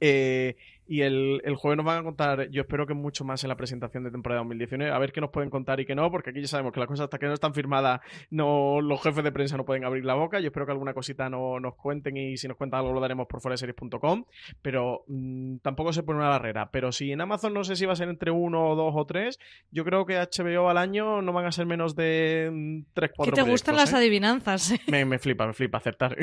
[0.00, 0.56] Eh,
[0.88, 3.56] y el, el, jueves nos van a contar, yo espero que mucho más en la
[3.56, 6.40] presentación de temporada 2019, a ver qué nos pueden contar y qué no, porque aquí
[6.40, 9.58] ya sabemos que las cosas hasta que no están firmadas, no, los jefes de prensa
[9.58, 10.40] no pueden abrir la boca.
[10.40, 13.26] Yo espero que alguna cosita no, nos cuenten y si nos cuentan algo lo daremos
[13.26, 14.24] por foreseries.com,
[14.62, 16.70] pero mm, tampoco se pone una barrera.
[16.70, 19.04] Pero si en Amazon no sé si va a ser entre uno o dos o
[19.04, 19.38] tres,
[19.70, 23.42] yo creo que HBO al año no van a ser menos de 3, 4 ¿Qué
[23.42, 23.96] te gustan las ¿eh?
[23.96, 24.74] adivinanzas?
[24.88, 26.16] Me, me flipa, me flipa aceptar.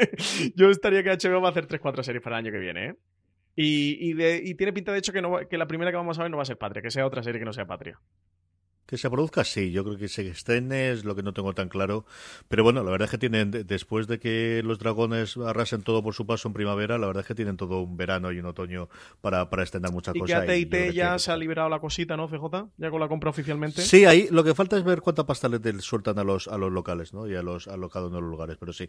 [0.54, 2.86] yo estaría que HBO va a hacer 3, 4 series para el año que viene,
[2.86, 2.94] ¿eh?
[3.54, 6.38] Y, tiene pinta, de hecho, que, no, que la primera que vamos a ver no
[6.38, 8.00] va a ser Patria, que sea otra serie que no sea Patria.
[8.86, 11.68] Que se produzca, sí, yo creo que se estrene es lo que no tengo tan
[11.68, 12.04] claro.
[12.48, 16.14] Pero bueno, la verdad es que tienen, después de que los dragones arrasen todo por
[16.14, 18.88] su paso en primavera, la verdad es que tienen todo un verano y un otoño
[19.20, 20.44] para, para estrenar muchas cosas.
[20.44, 22.68] Y que AT&T ya se ha liberado la cosita, ¿no, CJ?
[22.76, 23.82] Ya con la compra oficialmente.
[23.82, 26.72] Sí, ahí lo que falta es ver cuánta pasta le sueltan a los, a los
[26.72, 27.26] locales, ¿no?
[27.28, 28.88] Y a los a cada uno de los lugares, pero sí.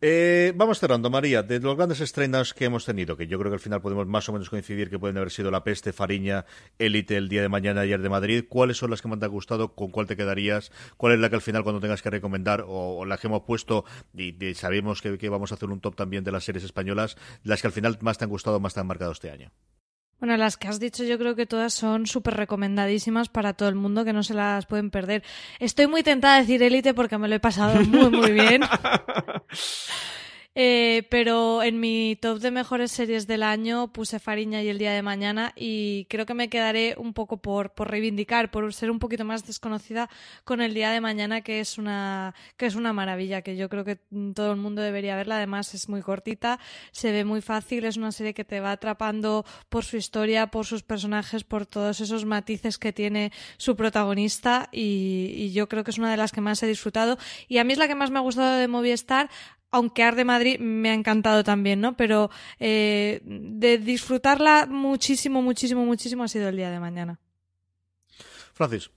[0.00, 3.54] Eh, vamos cerrando, María, de los grandes estrenos que hemos tenido, que yo creo que
[3.54, 6.44] al final podemos más o menos coincidir que pueden haber sido La Peste, Fariña,
[6.78, 9.32] Élite el día de mañana, ayer de Madrid, ¿cuáles son las que más te han
[9.32, 9.74] gustado?
[9.74, 10.70] ¿Con cuál te quedarías?
[10.96, 13.84] ¿Cuál es la que al final cuando tengas que recomendar o, la que hemos puesto
[14.14, 17.60] y, sabemos que, que, vamos a hacer un top también de las series españolas, las
[17.60, 19.50] que al final más te han gustado, más te han marcado este año?
[20.20, 23.74] Bueno, las que has dicho yo creo que todas son súper recomendadísimas para todo el
[23.74, 25.22] mundo, que no se las pueden perder.
[25.58, 28.62] Estoy muy tentada de decir élite porque me lo he pasado muy, muy bien.
[30.56, 34.92] Eh, pero en mi top de mejores series del año puse Fariña y El Día
[34.92, 39.00] de Mañana y creo que me quedaré un poco por, por reivindicar, por ser un
[39.00, 40.08] poquito más desconocida
[40.44, 43.84] con El Día de Mañana, que es una, que es una maravilla, que yo creo
[43.84, 43.96] que
[44.32, 45.38] todo el mundo debería verla.
[45.38, 46.60] Además es muy cortita,
[46.92, 50.66] se ve muy fácil, es una serie que te va atrapando por su historia, por
[50.66, 55.90] sus personajes, por todos esos matices que tiene su protagonista y, y yo creo que
[55.90, 57.18] es una de las que más he disfrutado.
[57.48, 59.30] Y a mí es la que más me ha gustado de Movistar,
[59.74, 61.96] aunque Ar de Madrid me ha encantado también, ¿no?
[61.96, 67.18] Pero eh, de disfrutarla muchísimo, muchísimo, muchísimo ha sido el día de mañana.
[68.52, 68.90] Francis.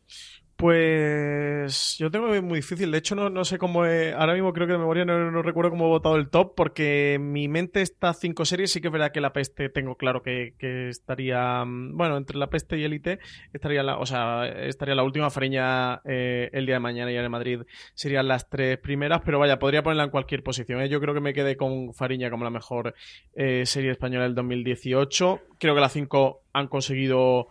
[0.57, 2.89] Pues yo tengo muy difícil.
[2.89, 3.83] De hecho, no, no sé cómo.
[3.83, 7.47] ahora mismo creo que de memoria no, recuerdo cómo he votado el top, porque mi
[7.47, 10.55] mente estas cinco series sí que es verdad que la peste tengo claro que,
[10.89, 11.63] estaría.
[11.63, 13.19] Mm, bueno, entre la peste y élite
[13.53, 17.31] estaría la, o sea, estaría la última Fariña eh, el día de mañana y en
[17.31, 17.61] Madrid
[17.93, 20.81] serían las tres primeras, pero vaya, podría ponerla en cualquier posición.
[20.81, 20.89] ¿eh?
[20.89, 22.95] Yo creo que me quedé con Fariña como la mejor
[23.35, 25.39] eh, serie española del 2018.
[25.59, 27.49] Creo que las cinco han conseguido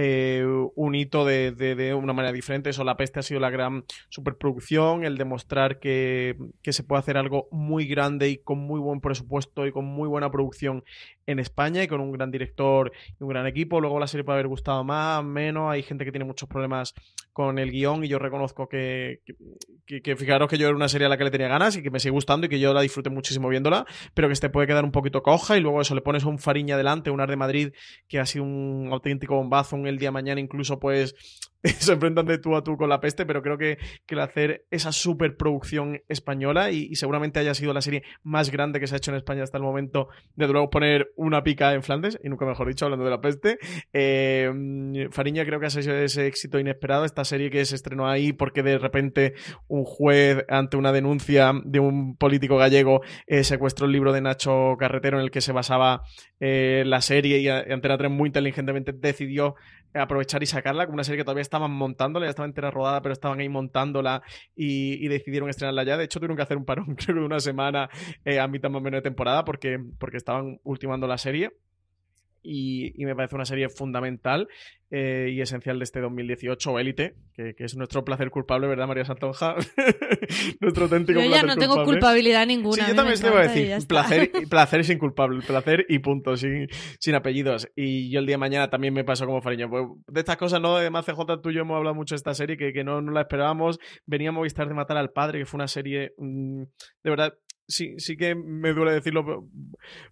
[0.00, 0.46] eh,
[0.76, 2.70] un hito de, de, una manera diferente.
[2.70, 7.16] Eso, La Peste ha sido la gran superproducción, el demostrar que, que, se puede hacer
[7.16, 10.84] algo muy grande y con muy buen presupuesto y con muy buena producción
[11.26, 13.80] en España y con un gran director y un gran equipo.
[13.80, 15.68] Luego la serie puede haber gustado más, menos.
[15.68, 16.94] Hay gente que tiene muchos problemas
[17.32, 19.20] con el guion y yo reconozco que,
[19.86, 21.90] que, fijaros que yo era una serie a la que le tenía ganas y que
[21.90, 24.84] me sigue gustando y que yo la disfruté muchísimo viéndola, pero que este puede quedar
[24.84, 27.72] un poquito coja y luego eso le pones un Fariña delante, un Ar de Madrid
[28.08, 31.14] que ha sido un auténtico bombazo, El Día Mañana incluso pues
[31.64, 34.92] se enfrentan de tú a tú con la peste, pero creo que, que hacer esa
[34.92, 39.16] superproducción española y, seguramente haya sido la serie más grande que se ha hecho en
[39.16, 42.84] España hasta el momento, de luego poner una pica en Flandes, y nunca mejor dicho,
[42.84, 43.58] hablando de la peste.
[43.92, 48.32] Eh, Fariña creo que ha sido ese éxito inesperado, esta serie que se estrenó ahí
[48.32, 49.34] porque de repente
[49.66, 54.76] un juez ante una denuncia de un político gallego eh, secuestró el libro de Nacho
[54.78, 56.02] Carretero en el que se basaba
[56.40, 59.56] eh, la serie y Antena 3 muy inteligentemente decidió
[59.94, 63.12] aprovechar y sacarla, como una serie que todavía estaban montándola, ya estaba entera rodada, pero
[63.12, 64.22] estaban ahí montándola
[64.54, 65.96] y, decidieron estrenarla ya.
[65.96, 67.88] De hecho, tuvieron que hacer un parón, creo que de una semana
[68.24, 71.52] eh, a mitad más o menos de temporada porque, porque estaban ultimando la serie
[72.42, 74.48] y, me parece una serie fundamental
[74.90, 79.54] eh, y esencial de este 2018, Élite, que, es nuestro placer culpable, ¿verdad, María Santonja?
[80.60, 82.84] nuestro auténtico yo ya no tengo culpabilidad ninguna.
[82.84, 86.68] Sí, yo también te voy a decir, placer, placer es inculpable, placer y punto, sin,
[86.98, 87.68] sin apellidos.
[87.76, 89.68] Y yo el día de mañana también me pasó como Fariño.
[89.68, 90.76] Pues, de estas cosas, ¿no?
[90.76, 93.12] Además, CJ, tú y yo hemos hablado mucho de esta serie, que, que no, no
[93.12, 93.78] la esperábamos.
[94.06, 96.62] Veníamos a estar de Matar al Padre, que fue una serie, mm,
[97.04, 97.34] de verdad,
[97.68, 99.46] sí, sí que me duele decirlo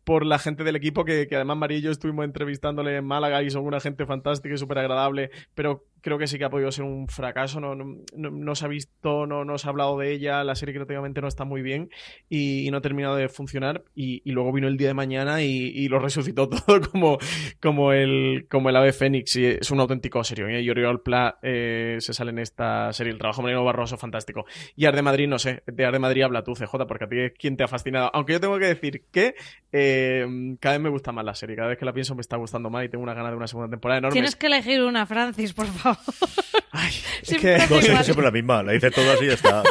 [0.04, 3.42] por la gente del equipo, que, que además María y yo estuvimos entrevistándole en Málaga
[3.42, 6.70] y son una gente fantástica y súper agradable, pero creo que sí que ha podido
[6.70, 7.60] ser un fracaso.
[7.60, 10.44] No, no, se ha visto, no, no se ha hablado de ella.
[10.44, 11.90] La serie creativamente no está muy bien
[12.28, 13.84] y, no ha terminado de funcionar.
[13.94, 17.18] Y, luego vino el día de mañana y, lo resucitó todo como,
[17.60, 19.36] como, el, como el ave fénix.
[19.36, 20.48] Y es un auténtico serio.
[20.48, 20.62] ¿eh?
[20.62, 23.12] Y Oriol Pla eh, se sale en esta serie.
[23.12, 24.46] El trabajo Marino Barroso, fantástico.
[24.74, 25.62] Y Ar de Madrid, no sé.
[25.66, 28.10] De Ar de Madrid habla tú, CJ, porque a ti es quien te ha fascinado.
[28.12, 29.34] Aunque yo tengo que decir que
[29.72, 31.56] eh, cada vez me gusta más la serie.
[31.56, 33.46] Cada vez que la pienso me está gustando más y tengo una gana de una
[33.46, 34.12] segunda temporada enorme.
[34.12, 35.95] Tienes que elegir una, Francis, por favor.
[36.72, 36.92] Ay,
[37.22, 37.58] es que...
[37.58, 39.62] No, siempre, siempre la misma, la hice todas y ya está.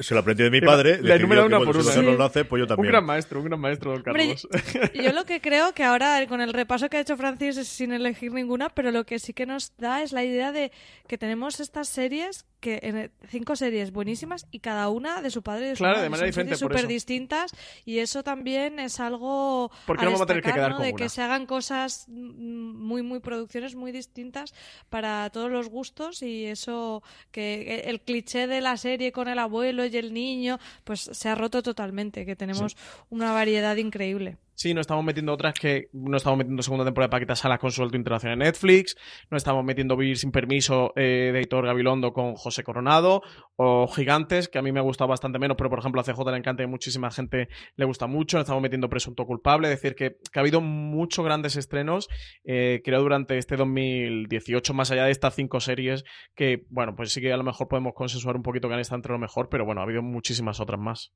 [0.00, 1.00] se lo aprendió de mi padre.
[1.02, 1.96] La número una por una.
[1.96, 2.86] No lo hace, pues yo también.
[2.86, 4.48] Un gran maestro, un gran maestro, don Carlos.
[4.94, 7.92] yo lo que creo que ahora, con el repaso que ha hecho Francis, es sin
[7.92, 10.72] elegir ninguna, pero lo que sí que nos da es la idea de
[11.06, 15.68] que tenemos estas series que cinco series buenísimas y cada una de su padre y
[15.70, 16.04] de su claro, madre.
[16.04, 16.54] de manera diferente.
[16.54, 17.50] súper distintas
[17.84, 21.08] y eso también es algo ¿Por qué no vamos a tener que quedar de que
[21.08, 24.54] se hagan cosas muy, muy producciones muy distintas
[24.88, 25.01] para
[25.32, 29.96] todos los gustos y eso que el cliché de la serie con el abuelo y
[29.96, 32.76] el niño pues se ha roto totalmente, que tenemos
[33.10, 34.36] una variedad increíble.
[34.54, 37.70] Sí, no estamos metiendo otras que no estamos metiendo segunda temporada de Paquita Salas con
[37.70, 38.96] su alto internacional en Netflix,
[39.30, 43.22] no estamos metiendo Vivir sin permiso eh, de Hitor Gabilondo con José Coronado,
[43.56, 46.30] o Gigantes, que a mí me ha gustado bastante menos, pero por ejemplo a CJ
[46.30, 49.94] le encanta y muchísima gente le gusta mucho, no estamos metiendo Presunto Culpable, es decir,
[49.94, 52.08] que, ha habido muchos grandes estrenos,
[52.44, 57.20] eh, creo, durante este 2018, más allá de estas cinco series, que bueno, pues sí
[57.20, 59.64] que a lo mejor podemos consensuar un poquito que han estado entre lo mejor, pero
[59.64, 61.12] bueno, ha habido muchísimas otras más.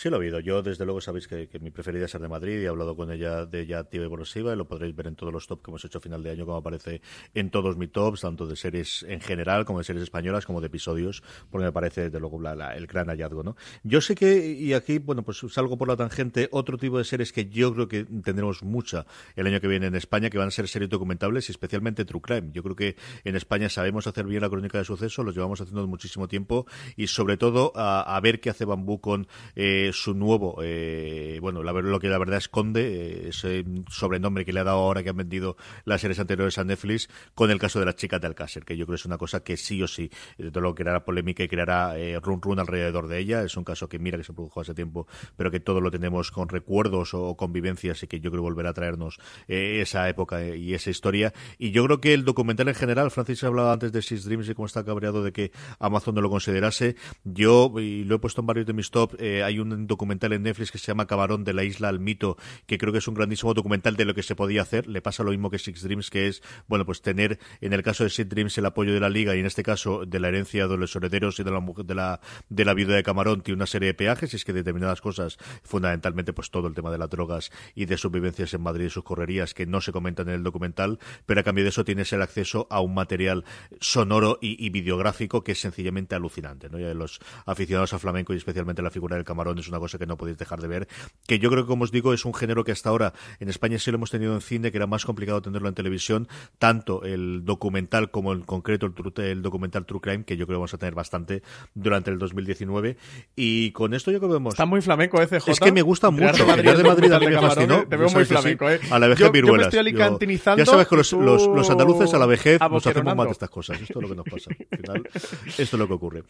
[0.00, 0.40] Sí, lo he oído.
[0.40, 3.12] Yo, desde luego, sabéis que, mi preferida es ser de Madrid y he hablado con
[3.12, 5.70] ella de ella activa y progresiva y lo podréis ver en todos los tops que
[5.70, 7.02] hemos hecho a final de año, como aparece
[7.34, 10.68] en todos mis tops, tanto de series en general como de series españolas, como de
[10.68, 13.56] episodios, porque me parece, desde luego, el gran hallazgo, ¿no?
[13.82, 17.30] Yo sé que, y aquí, bueno, pues salgo por la tangente, otro tipo de series
[17.30, 19.04] que yo creo que tendremos mucha
[19.36, 22.22] el año que viene en España, que van a ser series documentables y especialmente True
[22.22, 22.48] Crime.
[22.52, 25.86] Yo creo que en España sabemos hacer bien la crónica de sucesos, los llevamos haciendo
[25.86, 29.26] muchísimo tiempo y sobre todo a, ver qué hace Bambú con
[29.56, 34.60] eh, su nuevo eh, bueno, lo que la verdad esconde, eh, ese sobrenombre que le
[34.60, 37.86] ha dado ahora que han vendido las series anteriores a Netflix, con el caso de
[37.86, 40.10] las chicas de Alcácer, que yo creo que es una cosa que sí o sí,
[40.38, 43.42] de todo lo que creará polémica y creará eh, run run alrededor de ella.
[43.42, 46.30] Es un caso que mira que se produjo hace tiempo, pero que todo lo tenemos
[46.30, 49.18] con recuerdos o convivencias y que yo creo volverá a traernos
[49.48, 51.32] esa época y esa historia.
[51.58, 54.54] Y yo creo que el documental en general, Francis hablaba antes de Six Dreams y
[54.54, 56.96] cómo está cabreado de que Amazon no lo considerase.
[57.24, 60.70] Yo, y lo he puesto en varios de mis top, hay un documental en Netflix
[60.70, 63.54] que se llama Camarón de la Isla al Mito, que creo que es un grandísimo
[63.54, 64.86] documental de lo que se podía hacer.
[64.86, 68.04] Le pasa lo mismo que Six Dreams, que es, bueno, pues tener en el caso
[68.04, 70.68] de Six Dreams el apoyo de la Liga y en este caso de la herencia
[70.68, 73.66] de los herederos y de la, de la, de la viuda de Camarón, tiene una
[73.66, 77.10] serie de peajes y es que determinadas cosas, fundamentalmente pues todo el tema de las
[77.10, 80.34] drogas y de sus vivencias en Madrid y sus correrías, que no se comentan en
[80.34, 83.44] el documental, pero a cambio de eso tienes el acceso a un material
[83.80, 86.68] sonoro y, videográfico que es sencillamente alucinante.
[86.70, 86.78] ¿no?
[86.78, 90.06] Y los aficionados a flamenco y especialmente la figura del Camarón es una cosa que
[90.06, 90.88] no podéis dejar de ver,
[91.26, 93.78] que yo creo que, como os digo, es un género que hasta ahora en España
[93.78, 97.44] sí lo hemos tenido en cine, que era más complicado tenerlo en televisión, tanto el
[97.44, 100.78] documental como en concreto el, el documental True Crime, que yo creo que vamos a
[100.78, 101.42] tener bastante
[101.74, 102.96] durante el 2019.
[103.36, 104.54] Y con esto yo creo que vemos...
[104.54, 106.46] Está muy flamenco, ¿eh, Es que me gusta mucho.
[106.46, 107.86] Madrid, de Madrid a mí me fascinó.
[107.86, 108.80] Te veo muy flamenco, ¿eh?
[108.90, 109.72] A la vejez viruelas.
[109.72, 113.80] ya sabes que los, los, andaluces a la vejez nos hacemos mal de estas cosas.
[113.80, 114.50] Esto es lo que nos pasa.
[114.70, 115.08] Al final,
[115.46, 116.24] esto es lo que ocurre.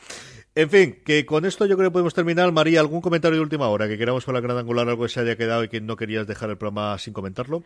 [0.54, 2.50] En fin, que con esto yo creo que podemos terminar.
[2.52, 5.20] María, ¿algún comentario de última hora que queramos con la gran angular algo que se
[5.20, 7.62] haya quedado y que no querías dejar el programa sin comentarlo?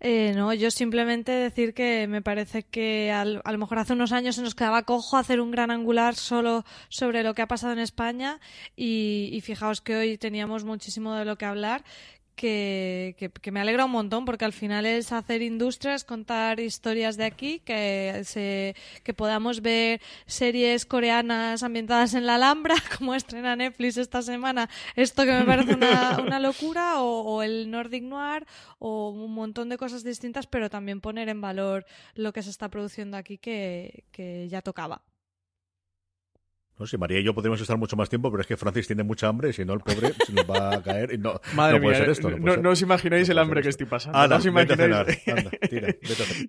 [0.00, 4.36] Eh, no, yo simplemente decir que me parece que a lo mejor hace unos años
[4.36, 7.80] se nos quedaba cojo hacer un gran angular solo sobre lo que ha pasado en
[7.80, 8.38] España
[8.76, 11.82] y, y fijaos que hoy teníamos muchísimo de lo que hablar
[12.38, 17.24] que, que, me alegra un montón porque al final es hacer industrias, contar historias de
[17.24, 23.96] aquí, que, se, que podamos ver series coreanas ambientadas en la Alhambra, como estrena Netflix
[23.96, 28.46] esta semana, esto que me parece una, una locura, o, o, el Nordic Noir,
[28.78, 32.68] o un montón de cosas distintas, pero también poner en valor lo que se está
[32.68, 35.02] produciendo aquí que, que ya tocaba.
[36.78, 39.02] No sé, María y yo podríamos estar mucho más tiempo, pero es que Francis tiene
[39.02, 41.12] mucha hambre, si no el pobre se nos va a caer.
[41.12, 42.30] Y no, Madre puede ser esto.
[42.30, 44.26] No, os imagináis el hambre que estoy pasando.
[44.28, 45.18] no os imagináis.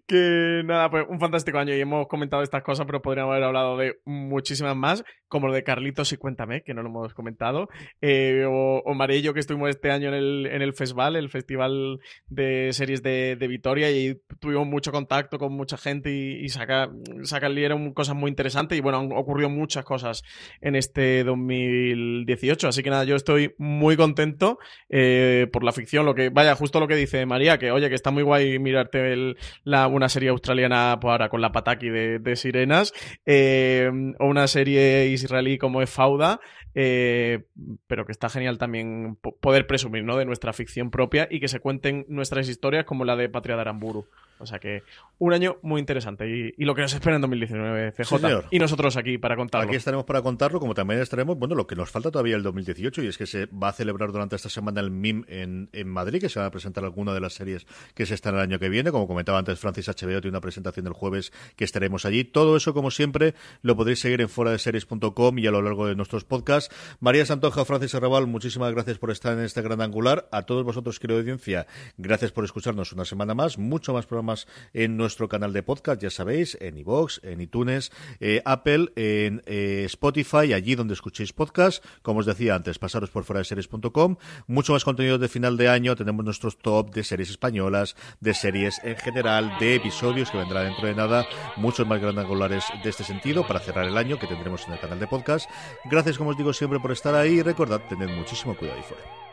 [0.07, 3.77] que nada, pues un fantástico año y hemos comentado estas cosas, pero podríamos haber hablado
[3.77, 7.69] de muchísimas más, como lo de Carlitos y Cuéntame, que no lo hemos comentado,
[8.01, 11.15] eh, o, o María y yo que estuvimos este año en el, en el Festival,
[11.15, 16.45] el Festival de Series de, de Vitoria, y tuvimos mucho contacto con mucha gente y,
[16.45, 16.89] y saca,
[17.23, 17.49] saca
[17.93, 20.18] cosas muy interesantes y bueno, han ocurrido muchas cosas
[20.61, 22.67] en este 2018.
[22.67, 24.59] Así que nada, yo estoy muy contento
[24.89, 26.05] eh, por la ficción.
[26.05, 29.35] Lo que, vaya, justo lo que dice María, que oye, que está muy guay mirarte
[29.63, 32.93] la, una serie australiana pues ahora con la pataki de, sirenas,
[33.25, 33.89] eh,
[34.19, 36.39] o una serie israelí como es Fauda,
[36.75, 37.45] eh,
[37.87, 40.17] pero que está genial también poder presumir ¿no?
[40.17, 43.61] de nuestra ficción propia y que se cuenten nuestras historias como la de Patria de
[43.61, 44.07] Aramburu.
[44.39, 44.83] O sea que
[45.17, 48.47] un año muy interesante y, lo que nos espera en 2019, CJ.
[48.51, 49.67] y nosotros aquí para contarlo.
[49.67, 53.03] Aquí estaremos para contarlo, como también estaremos, bueno, lo que nos falta todavía el 2018
[53.03, 56.21] y es que se va a celebrar durante esta semana el MIM en, en Madrid,
[56.21, 58.69] que se va a presentar alguna de las series que se están el año que
[58.69, 58.91] viene.
[58.91, 62.23] Como comentaba antes, Francis HBO tiene una presentación el jueves que estaremos allí.
[62.23, 66.23] Todo eso, como siempre, lo podréis seguir en foradeseries.com y a lo largo de nuestros
[66.23, 66.73] podcasts.
[66.99, 70.27] María Santoja, Francis Arrabal, muchísimas gracias por estar en este gran angular.
[70.31, 71.67] A todos vosotros, querido audiencia,
[71.97, 73.57] gracias por escucharnos una semana más.
[73.57, 74.05] Mucho más
[74.73, 79.83] en nuestro canal de podcast, ya sabéis, en iVoox, en iTunes, eh, Apple, en eh,
[79.85, 81.83] Spotify, allí donde escuchéis podcast.
[82.01, 84.17] Como os decía antes, pasaros por fuera series.com.
[84.47, 85.95] Mucho más contenido de final de año.
[85.95, 90.87] Tenemos nuestros top de series españolas, de series en general, de episodios que vendrá dentro
[90.87, 91.27] de nada.
[91.57, 94.99] Muchos más grandangulares de este sentido para cerrar el año que tendremos en el canal
[94.99, 95.49] de podcast.
[95.85, 97.41] Gracias, como os digo siempre, por estar ahí.
[97.41, 99.28] Recordad, tened muchísimo cuidado y fuera.